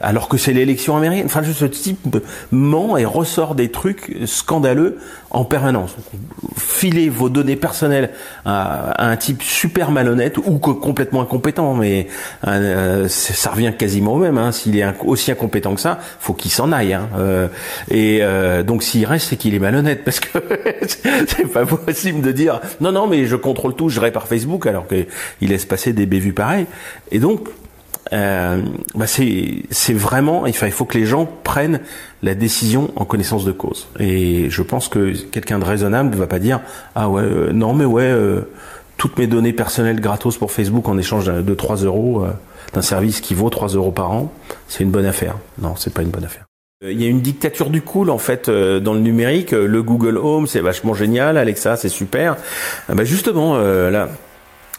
alors 0.00 0.28
que 0.28 0.36
c'est 0.36 0.52
l'élection 0.52 0.96
américaine. 0.96 1.26
Enfin, 1.26 1.42
ce 1.42 1.64
type 1.64 2.18
ment 2.50 2.96
et 2.96 3.04
ressort 3.04 3.54
des 3.54 3.70
trucs 3.70 4.16
scandaleux 4.26 4.98
en 5.30 5.44
permanence. 5.44 5.96
Filez 6.56 7.08
vos 7.08 7.28
données 7.28 7.56
personnelles 7.56 8.10
à, 8.44 9.06
un 9.06 9.16
type 9.16 9.42
super 9.42 9.90
malhonnête 9.90 10.38
ou 10.38 10.58
complètement 10.58 11.22
incompétent, 11.22 11.74
mais 11.74 12.08
euh, 12.46 13.06
ça 13.08 13.50
revient 13.50 13.72
quasiment 13.76 14.14
au 14.14 14.18
même. 14.18 14.38
Hein. 14.38 14.52
S'il 14.52 14.78
est 14.78 14.84
aussi 15.04 15.30
incompétent 15.30 15.74
que 15.74 15.80
ça, 15.80 15.98
faut 16.20 16.32
qu'il 16.32 16.50
s'en 16.50 16.72
aille. 16.72 16.94
Hein. 16.94 17.08
Euh, 17.18 17.48
et 17.90 18.20
euh, 18.22 18.62
donc 18.62 18.82
s'il 18.82 19.04
reste, 19.04 19.28
c'est 19.28 19.36
qu'il 19.36 19.54
est 19.54 19.58
malhonnête, 19.58 20.04
parce 20.04 20.20
que 20.20 20.38
c'est 20.86 21.52
pas 21.52 21.66
possible 21.66 22.22
de 22.22 22.32
dire 22.32 22.60
non, 22.80 22.92
non, 22.92 23.06
mais 23.06 23.26
je 23.26 23.36
contrôle 23.36 23.74
tout, 23.74 23.88
je 23.88 24.00
répare 24.00 24.26
Facebook, 24.28 24.66
alors 24.66 24.86
qu'il 24.86 25.06
laisse 25.48 25.64
passer 25.64 25.92
des 25.92 26.06
bévues 26.06 26.32
pareils. 26.32 26.66
Et 27.10 27.18
donc 27.18 27.48
euh, 28.12 28.62
bah 28.94 29.06
c'est 29.06 29.92
vraiment, 29.92 30.44
faut, 30.52 30.66
il 30.66 30.72
faut 30.72 30.84
que 30.84 30.98
les 30.98 31.06
gens 31.06 31.28
prennent 31.44 31.80
la 32.22 32.34
décision 32.34 32.90
en 32.96 33.04
connaissance 33.04 33.44
de 33.44 33.52
cause. 33.52 33.88
Et 33.98 34.48
je 34.50 34.62
pense 34.62 34.88
que 34.88 35.12
quelqu'un 35.30 35.58
de 35.58 35.64
raisonnable 35.64 36.10
ne 36.10 36.16
va 36.16 36.26
pas 36.26 36.38
dire 36.38 36.60
ah 36.94 37.08
ouais 37.08 37.22
euh, 37.22 37.52
non 37.52 37.74
mais 37.74 37.84
ouais 37.84 38.04
euh, 38.04 38.42
toutes 38.96 39.18
mes 39.18 39.26
données 39.26 39.52
personnelles 39.52 40.00
gratos 40.00 40.38
pour 40.38 40.52
Facebook 40.52 40.88
en 40.88 40.98
échange 40.98 41.26
de 41.26 41.54
3 41.54 41.76
euros 41.76 42.24
euh, 42.24 42.30
d'un 42.72 42.82
service 42.82 43.20
qui 43.20 43.34
vaut 43.34 43.50
3 43.50 43.68
euros 43.68 43.92
par 43.92 44.10
an, 44.10 44.32
c'est 44.68 44.82
une 44.84 44.90
bonne 44.90 45.06
affaire. 45.06 45.36
Non, 45.60 45.74
c'est 45.76 45.92
pas 45.92 46.02
une 46.02 46.10
bonne 46.10 46.24
affaire. 46.24 46.44
Il 46.82 47.00
y 47.00 47.06
a 47.06 47.08
une 47.08 47.22
dictature 47.22 47.70
du 47.70 47.80
cool 47.80 48.10
en 48.10 48.18
fait 48.18 48.50
dans 48.50 48.92
le 48.92 49.00
numérique. 49.00 49.52
Le 49.52 49.82
Google 49.82 50.18
Home 50.18 50.46
c'est 50.46 50.60
vachement 50.60 50.92
génial, 50.92 51.38
Alexa 51.38 51.76
c'est 51.76 51.88
super. 51.88 52.36
Bah 52.88 53.04
justement 53.04 53.56
là 53.56 54.10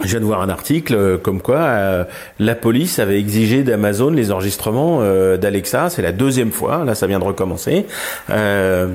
je 0.03 0.09
viens 0.09 0.19
de 0.19 0.25
voir 0.25 0.41
un 0.41 0.49
article 0.49 0.93
euh, 0.93 1.17
comme 1.17 1.41
quoi 1.41 1.57
euh, 1.57 2.03
la 2.39 2.55
police 2.55 2.99
avait 2.99 3.19
exigé 3.19 3.63
d'Amazon 3.63 4.11
les 4.11 4.31
enregistrements 4.31 4.99
euh, 5.01 5.37
d'Alexa. 5.37 5.89
C'est 5.89 6.01
la 6.03 6.11
deuxième 6.11 6.51
fois. 6.51 6.83
Là, 6.85 6.93
ça 6.93 7.07
vient 7.07 7.19
de 7.19 7.23
recommencer. 7.23 7.85
je 8.29 8.87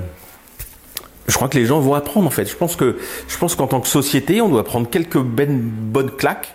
crois 1.34 1.48
que 1.48 1.58
les 1.58 1.66
gens 1.66 1.80
vont 1.80 1.94
apprendre 1.94 2.26
en 2.26 2.30
fait. 2.30 2.48
Je 2.48 2.56
pense 2.56 2.76
que 2.76 2.96
je 3.26 3.38
pense 3.38 3.56
qu'en 3.56 3.66
tant 3.66 3.80
que 3.80 3.88
société, 3.88 4.40
on 4.40 4.48
doit 4.48 4.64
prendre 4.64 4.88
quelques 4.88 5.18
ben, 5.18 5.58
bonnes 5.60 6.10
claques 6.10 6.54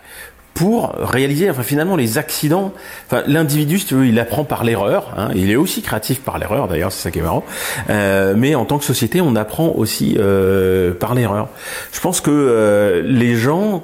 pour 0.57 0.91
réaliser 0.97 1.51
enfin 1.51 1.61
finalement 1.61 1.95
les 1.95 2.17
accidents 2.17 2.73
enfin 3.05 3.21
l'individu 3.27 3.77
si 3.77 3.85
tu 3.85 3.93
veux 3.93 4.07
il 4.07 4.19
apprend 4.19 4.43
par 4.43 4.63
l'erreur 4.63 5.13
hein, 5.15 5.29
il 5.35 5.51
est 5.51 5.55
aussi 5.55 5.83
créatif 5.83 6.21
par 6.21 6.39
l'erreur 6.39 6.67
d'ailleurs 6.67 6.91
c'est 6.91 7.03
ça 7.03 7.11
qui 7.11 7.19
est 7.19 7.21
marrant 7.21 7.43
euh, 7.91 8.33
mais 8.35 8.55
en 8.55 8.65
tant 8.65 8.79
que 8.79 8.83
société 8.83 9.21
on 9.21 9.35
apprend 9.35 9.73
aussi 9.75 10.15
euh, 10.17 10.95
par 10.95 11.13
l'erreur 11.13 11.49
je 11.91 11.99
pense 11.99 12.21
que 12.21 12.31
euh, 12.31 13.03
les 13.05 13.35
gens 13.35 13.83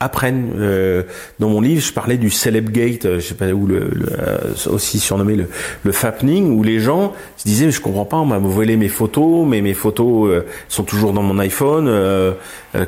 apprennent. 0.00 0.52
Euh, 0.58 1.02
dans 1.38 1.50
mon 1.50 1.60
livre, 1.60 1.82
je 1.82 1.92
parlais 1.92 2.16
du 2.16 2.30
Celebgate, 2.30 3.04
euh, 3.04 3.20
je 3.20 3.26
sais 3.26 3.34
pas 3.34 3.48
où 3.48 3.66
le, 3.66 3.90
le 3.92 4.06
euh, 4.18 4.38
aussi 4.70 4.98
surnommé 4.98 5.36
le, 5.36 5.46
le 5.84 5.92
fappening, 5.92 6.50
où 6.58 6.62
les 6.62 6.80
gens 6.80 7.12
se 7.36 7.44
disaient 7.44 7.70
je 7.70 7.80
comprends 7.80 8.06
pas, 8.06 8.16
on 8.16 8.24
m'a 8.24 8.38
volé 8.38 8.76
mes 8.76 8.88
photos, 8.88 9.46
mais 9.46 9.60
mes 9.60 9.74
photos 9.74 10.42
sont 10.68 10.82
toujours 10.82 11.12
dans 11.12 11.22
mon 11.22 11.38
iPhone. 11.38 11.90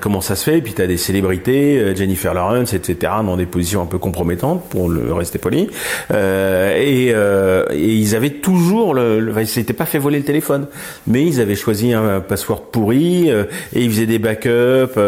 comment 0.01 0.20
ça 0.20 0.35
se 0.35 0.44
fait? 0.44 0.59
Et 0.59 0.62
puis 0.62 0.72
tu 0.72 0.81
as 0.81 0.87
des 0.87 0.96
célébrités, 0.96 1.94
Jennifer 1.94 2.33
Lawrence, 2.33 2.72
etc., 2.72 3.12
dans 3.25 3.37
des 3.37 3.46
positions 3.46 3.83
un 3.83 3.87
peu 3.87 3.98
compromettantes 3.98 4.68
pour 4.70 4.88
le 4.88 5.12
rester 5.12 5.38
poli. 5.38 5.68
Et, 6.11 7.09
et, 7.09 7.14
ils 7.75 8.16
avaient 8.16 8.31
toujours 8.31 8.94
le, 8.94 9.20
le 9.20 9.33
ils 9.40 9.46
s'étaient 9.46 9.72
pas 9.72 9.87
fait 9.87 9.98
voler 9.98 10.18
le 10.18 10.25
téléphone, 10.25 10.66
mais 11.07 11.25
ils 11.25 11.40
avaient 11.40 11.55
choisi 11.55 11.92
un 11.92 12.20
password 12.20 12.70
pourri 12.70 13.29
et 13.29 13.44
ils 13.75 13.90
faisaient 13.90 14.07
des 14.07 14.18
backups 14.18 14.98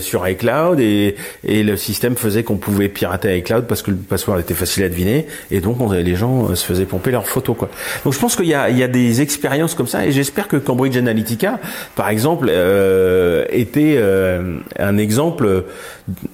sur 0.00 0.28
iCloud 0.28 0.80
et 0.80 1.14
et 1.54 1.62
le 1.62 1.76
système 1.76 2.16
faisait 2.16 2.42
qu'on 2.42 2.56
pouvait 2.56 2.88
pirater 2.88 3.38
iCloud 3.38 3.66
parce 3.68 3.80
que 3.82 3.92
le 3.92 3.96
password 3.96 4.40
était 4.40 4.54
facile 4.54 4.82
à 4.82 4.88
deviner 4.88 5.26
et 5.52 5.60
donc 5.60 5.80
on, 5.80 5.92
les 5.92 6.16
gens 6.16 6.50
euh, 6.50 6.56
se 6.56 6.66
faisaient 6.66 6.84
pomper 6.84 7.12
leurs 7.12 7.28
photos 7.28 7.56
quoi. 7.56 7.70
Donc 8.04 8.12
je 8.12 8.18
pense 8.18 8.34
qu'il 8.34 8.46
y 8.46 8.54
a, 8.54 8.70
il 8.70 8.76
y 8.76 8.82
a 8.82 8.88
des 8.88 9.20
expériences 9.20 9.76
comme 9.76 9.86
ça 9.86 10.04
et 10.04 10.10
j'espère 10.10 10.48
que 10.48 10.56
Cambridge 10.56 10.96
Analytica 10.96 11.60
par 11.94 12.08
exemple 12.08 12.48
euh, 12.50 13.44
était 13.50 13.94
euh, 13.98 14.58
un 14.80 14.98
exemple 14.98 15.64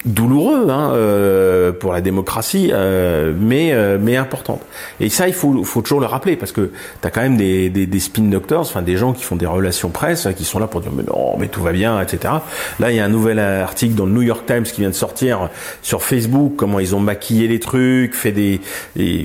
douloureux 0.04 0.68
hein, 0.68 0.92
euh, 0.94 1.70
pour 1.70 1.92
la 1.92 2.00
démocratie 2.00 2.70
euh, 2.72 3.32
mais 3.38 3.72
mais 3.98 4.16
importante. 4.16 4.60
Et 4.98 5.08
ça 5.08 5.28
il 5.28 5.34
faut 5.34 5.62
faut 5.64 5.82
toujours 5.82 6.00
le 6.00 6.06
rappeler 6.06 6.36
parce 6.36 6.52
que 6.52 6.70
tu 7.00 7.06
as 7.06 7.10
quand 7.10 7.20
même 7.20 7.36
des, 7.36 7.70
des, 7.70 7.86
des 7.86 8.00
spin 8.00 8.22
doctors, 8.22 8.62
enfin 8.62 8.82
des 8.82 8.96
gens 8.96 9.12
qui 9.12 9.22
font 9.22 9.36
des 9.36 9.46
relations 9.46 9.90
presse 9.90 10.28
qui 10.36 10.44
sont 10.44 10.58
là 10.58 10.66
pour 10.66 10.80
dire 10.80 10.92
mais 10.94 11.04
non 11.04 11.36
mais 11.38 11.48
tout 11.48 11.62
va 11.62 11.72
bien 11.72 12.00
etc. 12.00 12.34
Là 12.80 12.90
il 12.90 12.96
y 12.96 13.00
a 13.00 13.04
un 13.04 13.08
nouvel 13.08 13.38
article 13.38 13.94
dans 13.94 14.06
le 14.06 14.12
New 14.12 14.22
York 14.22 14.44
Times 14.46 14.64
qui 14.64 14.80
vient 14.80 14.90
de 14.90 14.94
sortir 14.94 15.50
sur 15.82 16.02
Facebook 16.02 16.54
comment 16.56 16.80
ils 16.80 16.94
ont 16.94 17.00
maquillé 17.00 17.48
les 17.48 17.60
trucs, 17.60 18.14
fait 18.14 18.32
des, 18.32 18.60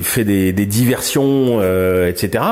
fait 0.01 0.23
des, 0.23 0.53
des 0.53 0.65
diversions, 0.65 1.59
euh, 1.61 2.07
etc. 2.09 2.43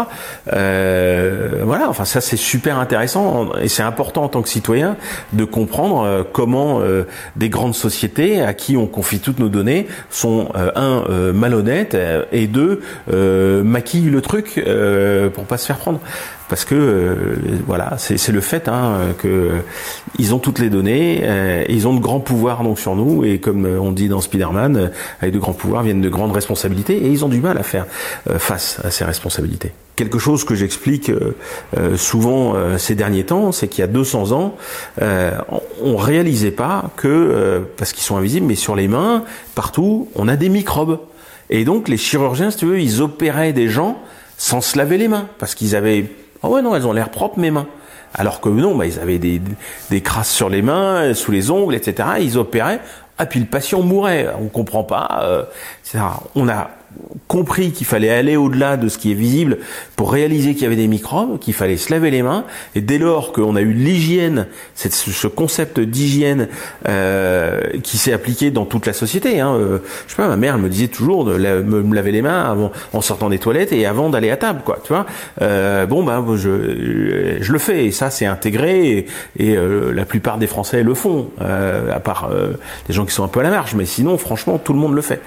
Euh, 0.51 1.61
voilà, 1.63 1.89
enfin 1.89 2.05
ça 2.05 2.21
c'est 2.21 2.37
super 2.37 2.79
intéressant 2.79 3.53
et 3.61 3.67
c'est 3.67 3.83
important 3.83 4.23
en 4.23 4.29
tant 4.29 4.41
que 4.41 4.49
citoyen 4.49 4.97
de 5.33 5.45
comprendre 5.45 6.03
euh, 6.03 6.23
comment 6.29 6.81
euh, 6.81 7.03
des 7.35 7.49
grandes 7.49 7.75
sociétés 7.83 8.41
à 8.41 8.53
qui 8.53 8.77
on 8.77 8.87
confie 8.87 9.19
toutes 9.19 9.39
nos 9.39 9.49
données 9.49 9.87
sont 10.09 10.49
euh, 10.55 10.71
un 10.75 11.03
euh, 11.09 11.33
malhonnêtes 11.33 11.95
euh, 11.95 12.23
et 12.31 12.47
deux 12.47 12.81
maquillent 13.63 14.09
le 14.09 14.21
truc 14.21 14.63
pour 15.33 15.43
pas 15.45 15.57
se 15.57 15.65
faire 15.65 15.77
prendre 15.77 15.99
parce 16.53 16.65
que 16.65 16.75
euh, 16.75 17.35
voilà, 17.65 17.95
c'est 17.97 18.31
le 18.31 18.39
fait 18.39 18.67
hein, 18.67 19.15
que 19.17 19.53
ils 20.19 20.35
ont 20.35 20.37
toutes 20.37 20.59
les 20.59 20.69
données, 20.69 21.21
euh, 21.23 21.65
ils 21.67 21.87
ont 21.87 21.95
de 21.95 21.99
grands 21.99 22.19
pouvoirs 22.19 22.61
donc 22.61 22.77
sur 22.77 22.95
nous 22.95 23.25
et 23.25 23.39
comme 23.39 23.65
on 23.65 23.91
dit 23.91 24.07
dans 24.07 24.21
Spider-Man, 24.21 24.77
euh, 24.77 24.87
avec 25.19 25.33
de 25.33 25.39
grands 25.39 25.53
pouvoirs 25.53 25.81
viennent 25.81 26.03
de 26.03 26.09
grandes 26.09 26.31
responsabilités 26.31 26.95
et 26.95 27.07
ils 27.07 27.25
ont 27.25 27.27
du 27.27 27.39
mal 27.39 27.57
à 27.57 27.63
faire 27.63 27.87
euh, 28.29 28.37
face 28.37 28.79
à 28.83 28.91
ces 28.91 29.03
responsabilités. 29.03 29.71
Quelque 29.95 30.19
chose 30.19 30.43
que 30.43 30.53
j'explique 30.53 31.09
euh, 31.09 31.97
souvent 31.97 32.53
ces 32.77 32.93
derniers 32.93 33.25
temps, 33.25 33.51
c'est 33.51 33.67
qu'il 33.67 33.81
y 33.81 33.83
a 33.83 33.87
200 33.87 34.31
ans, 34.31 34.55
on 35.01 35.97
réalisait 35.97 36.51
pas 36.51 36.91
que 36.97 37.63
parce 37.77 37.93
qu'ils 37.93 38.03
sont 38.03 38.17
invisibles, 38.17 38.45
mais 38.45 38.53
sur 38.53 38.75
les 38.75 38.87
mains, 38.87 39.23
partout, 39.55 40.07
on 40.13 40.27
a 40.27 40.35
des 40.35 40.49
microbes. 40.49 40.99
Et 41.49 41.65
donc 41.65 41.87
les 41.87 41.97
chirurgiens, 41.97 42.51
si 42.51 42.57
tu 42.57 42.67
veux, 42.67 42.79
ils 42.79 43.01
opéraient 43.01 43.53
des 43.53 43.69
gens 43.69 43.97
sans 44.37 44.61
se 44.61 44.77
laver 44.77 44.97
les 44.97 45.07
mains 45.07 45.27
parce 45.39 45.55
qu'ils 45.55 45.75
avaient 45.75 46.05
ah 46.43 46.49
ouais, 46.49 46.61
non, 46.61 46.75
elles 46.75 46.85
ont 46.85 46.93
l'air 46.93 47.09
propres, 47.09 47.39
mes 47.39 47.51
mains. 47.51 47.67
Alors 48.13 48.41
que 48.41 48.49
non, 48.49 48.75
bah, 48.75 48.85
ils 48.85 48.99
avaient 48.99 49.17
des, 49.17 49.41
des 49.89 50.01
crasses 50.01 50.29
sur 50.29 50.49
les 50.49 50.61
mains, 50.61 51.13
sous 51.13 51.31
les 51.31 51.49
ongles, 51.49 51.73
etc. 51.73 52.09
Ils 52.19 52.37
opéraient. 52.37 52.79
Ah, 53.17 53.25
puis 53.25 53.39
le 53.39 53.45
patient 53.45 53.81
mourait. 53.81 54.27
On 54.39 54.47
comprend 54.49 54.83
pas. 54.83 55.21
Euh, 55.23 55.43
etc. 55.83 56.03
On 56.35 56.47
a 56.49 56.69
compris 57.27 57.71
qu'il 57.71 57.87
fallait 57.87 58.09
aller 58.09 58.35
au-delà 58.35 58.77
de 58.77 58.89
ce 58.89 58.97
qui 58.97 59.11
est 59.11 59.15
visible 59.15 59.57
pour 59.95 60.11
réaliser 60.11 60.53
qu'il 60.53 60.63
y 60.63 60.65
avait 60.65 60.75
des 60.75 60.87
microbes, 60.87 61.39
qu'il 61.39 61.53
fallait 61.53 61.77
se 61.77 61.91
laver 61.91 62.11
les 62.11 62.21
mains. 62.21 62.43
Et 62.75 62.81
dès 62.81 62.97
lors 62.97 63.31
qu'on 63.31 63.55
a 63.55 63.61
eu 63.61 63.73
l'hygiène, 63.73 64.47
ce 64.75 65.27
concept 65.27 65.79
d'hygiène 65.79 66.47
euh, 66.87 67.61
qui 67.81 67.97
s'est 67.97 68.13
appliqué 68.13 68.51
dans 68.51 68.65
toute 68.65 68.85
la 68.85 68.93
société. 68.93 69.39
Hein, 69.39 69.55
euh, 69.55 69.79
je 70.07 70.11
sais 70.11 70.17
pas, 70.17 70.27
ma 70.27 70.37
mère 70.37 70.57
me 70.57 70.69
disait 70.69 70.89
toujours 70.89 71.25
de 71.25 71.37
me, 71.37 71.95
laver 71.95 72.11
les 72.11 72.21
mains 72.21 72.71
en 72.93 73.01
sortant 73.01 73.29
des 73.29 73.39
toilettes 73.39 73.71
et 73.71 73.85
avant 73.85 74.09
d'aller 74.09 74.29
à 74.29 74.37
table, 74.37 74.61
quoi. 74.63 74.79
Tu 74.83 74.93
vois. 74.93 75.05
Euh, 75.41 75.85
bon, 75.85 76.03
bah, 76.03 76.23
je, 76.35 76.49
le 77.51 77.59
fais 77.59 77.85
et 77.85 77.91
ça 77.91 78.09
c'est 78.09 78.25
intégré 78.25 79.07
et, 79.39 79.57
la 79.57 80.05
plupart 80.05 80.37
des 80.37 80.47
Français 80.47 80.83
le 80.83 80.93
font, 80.93 81.29
à 81.39 81.99
part 81.99 82.29
des 82.87 82.93
gens 82.93 83.05
qui 83.05 83.13
sont 83.13 83.23
un 83.23 83.27
peu 83.27 83.39
à 83.39 83.43
la 83.43 83.49
marge. 83.49 83.75
Mais 83.75 83.85
sinon, 83.85 84.17
franchement, 84.17 84.57
tout 84.57 84.73
le 84.73 84.79
monde 84.79 84.93
le 84.93 85.01
fait. 85.01 85.21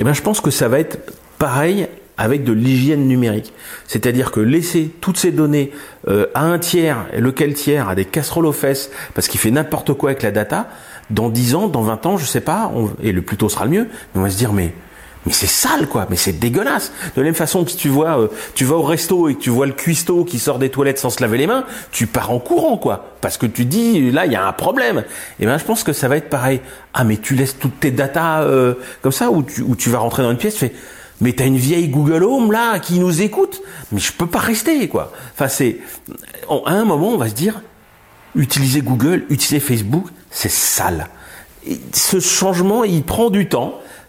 Et 0.00 0.04
ben, 0.04 0.14
je 0.14 0.22
pense 0.22 0.40
que 0.40 0.50
ça 0.50 0.66
va 0.66 0.80
être 0.80 0.98
pareil 1.38 1.86
avec 2.16 2.42
de 2.42 2.52
l'hygiène 2.52 3.06
numérique. 3.06 3.52
C'est-à-dire 3.86 4.30
que 4.30 4.40
laisser 4.40 4.90
toutes 5.02 5.18
ces 5.18 5.30
données 5.30 5.72
euh, 6.08 6.26
à 6.34 6.44
un 6.44 6.58
tiers, 6.58 7.06
lequel 7.16 7.52
tiers 7.52 7.88
a 7.88 7.94
des 7.94 8.06
casseroles 8.06 8.46
aux 8.46 8.52
fesses 8.52 8.90
parce 9.14 9.28
qu'il 9.28 9.38
fait 9.38 9.50
n'importe 9.50 9.92
quoi 9.92 10.10
avec 10.10 10.22
la 10.22 10.30
data, 10.30 10.68
dans 11.10 11.28
10 11.28 11.54
ans, 11.54 11.68
dans 11.68 11.82
20 11.82 12.06
ans, 12.06 12.16
je 12.16 12.24
sais 12.24 12.40
pas, 12.40 12.72
et 13.02 13.12
le 13.12 13.20
plus 13.20 13.36
tôt 13.36 13.50
sera 13.50 13.66
le 13.66 13.72
mieux, 13.72 13.88
mais 14.14 14.20
on 14.20 14.22
va 14.22 14.30
se 14.30 14.38
dire 14.38 14.54
mais 14.54 14.72
mais 15.26 15.32
c'est 15.32 15.46
sale 15.46 15.86
quoi, 15.86 16.06
mais 16.08 16.16
c'est 16.16 16.32
dégueulasse. 16.32 16.92
De 17.14 17.20
la 17.20 17.24
même 17.24 17.34
façon 17.34 17.64
que 17.64 17.72
tu 17.72 17.88
vois, 17.88 18.18
euh, 18.18 18.28
tu 18.54 18.64
vas 18.64 18.76
au 18.76 18.82
resto 18.82 19.28
et 19.28 19.34
que 19.34 19.40
tu 19.40 19.50
vois 19.50 19.66
le 19.66 19.72
cuistot 19.72 20.24
qui 20.24 20.38
sort 20.38 20.58
des 20.58 20.70
toilettes 20.70 20.98
sans 20.98 21.10
se 21.10 21.20
laver 21.20 21.38
les 21.38 21.46
mains, 21.46 21.64
tu 21.92 22.06
pars 22.06 22.30
en 22.30 22.38
courant 22.38 22.78
quoi, 22.78 23.14
parce 23.20 23.36
que 23.36 23.46
tu 23.46 23.64
dis 23.64 24.10
là 24.10 24.26
il 24.26 24.32
y 24.32 24.36
a 24.36 24.46
un 24.46 24.52
problème. 24.52 25.04
Et 25.38 25.46
ben 25.46 25.58
je 25.58 25.64
pense 25.64 25.84
que 25.84 25.92
ça 25.92 26.08
va 26.08 26.16
être 26.16 26.30
pareil. 26.30 26.60
Ah 26.94 27.04
mais 27.04 27.18
tu 27.18 27.34
laisses 27.34 27.58
toutes 27.58 27.80
tes 27.80 27.90
datas 27.90 28.42
euh, 28.42 28.74
comme 29.02 29.12
ça 29.12 29.30
ou 29.30 29.42
tu, 29.42 29.62
ou 29.62 29.76
tu 29.76 29.90
vas 29.90 29.98
rentrer 29.98 30.22
dans 30.22 30.30
une 30.30 30.38
pièce, 30.38 30.54
tu 30.54 30.60
fais 30.60 30.72
mais 31.20 31.34
t'as 31.34 31.46
une 31.46 31.58
vieille 31.58 31.88
Google 31.88 32.24
Home 32.24 32.50
là 32.50 32.78
qui 32.78 32.98
nous 32.98 33.20
écoute, 33.20 33.60
mais 33.92 34.00
je 34.00 34.12
peux 34.12 34.26
pas 34.26 34.38
rester 34.38 34.88
quoi. 34.88 35.12
Enfin 35.34 35.48
c'est, 35.48 35.78
à 36.48 36.72
un 36.72 36.84
moment 36.84 37.10
on 37.10 37.18
va 37.18 37.28
se 37.28 37.34
dire, 37.34 37.60
utiliser 38.34 38.80
Google, 38.80 39.26
utiliser 39.28 39.60
Facebook, 39.60 40.06
c'est 40.30 40.50
sale. 40.50 41.08
Ce 41.92 42.20
changement 42.20 42.84
il 42.84 43.02
prend 43.02 43.28
du 43.28 43.48
temps 43.48 43.74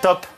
Top 0.00 0.37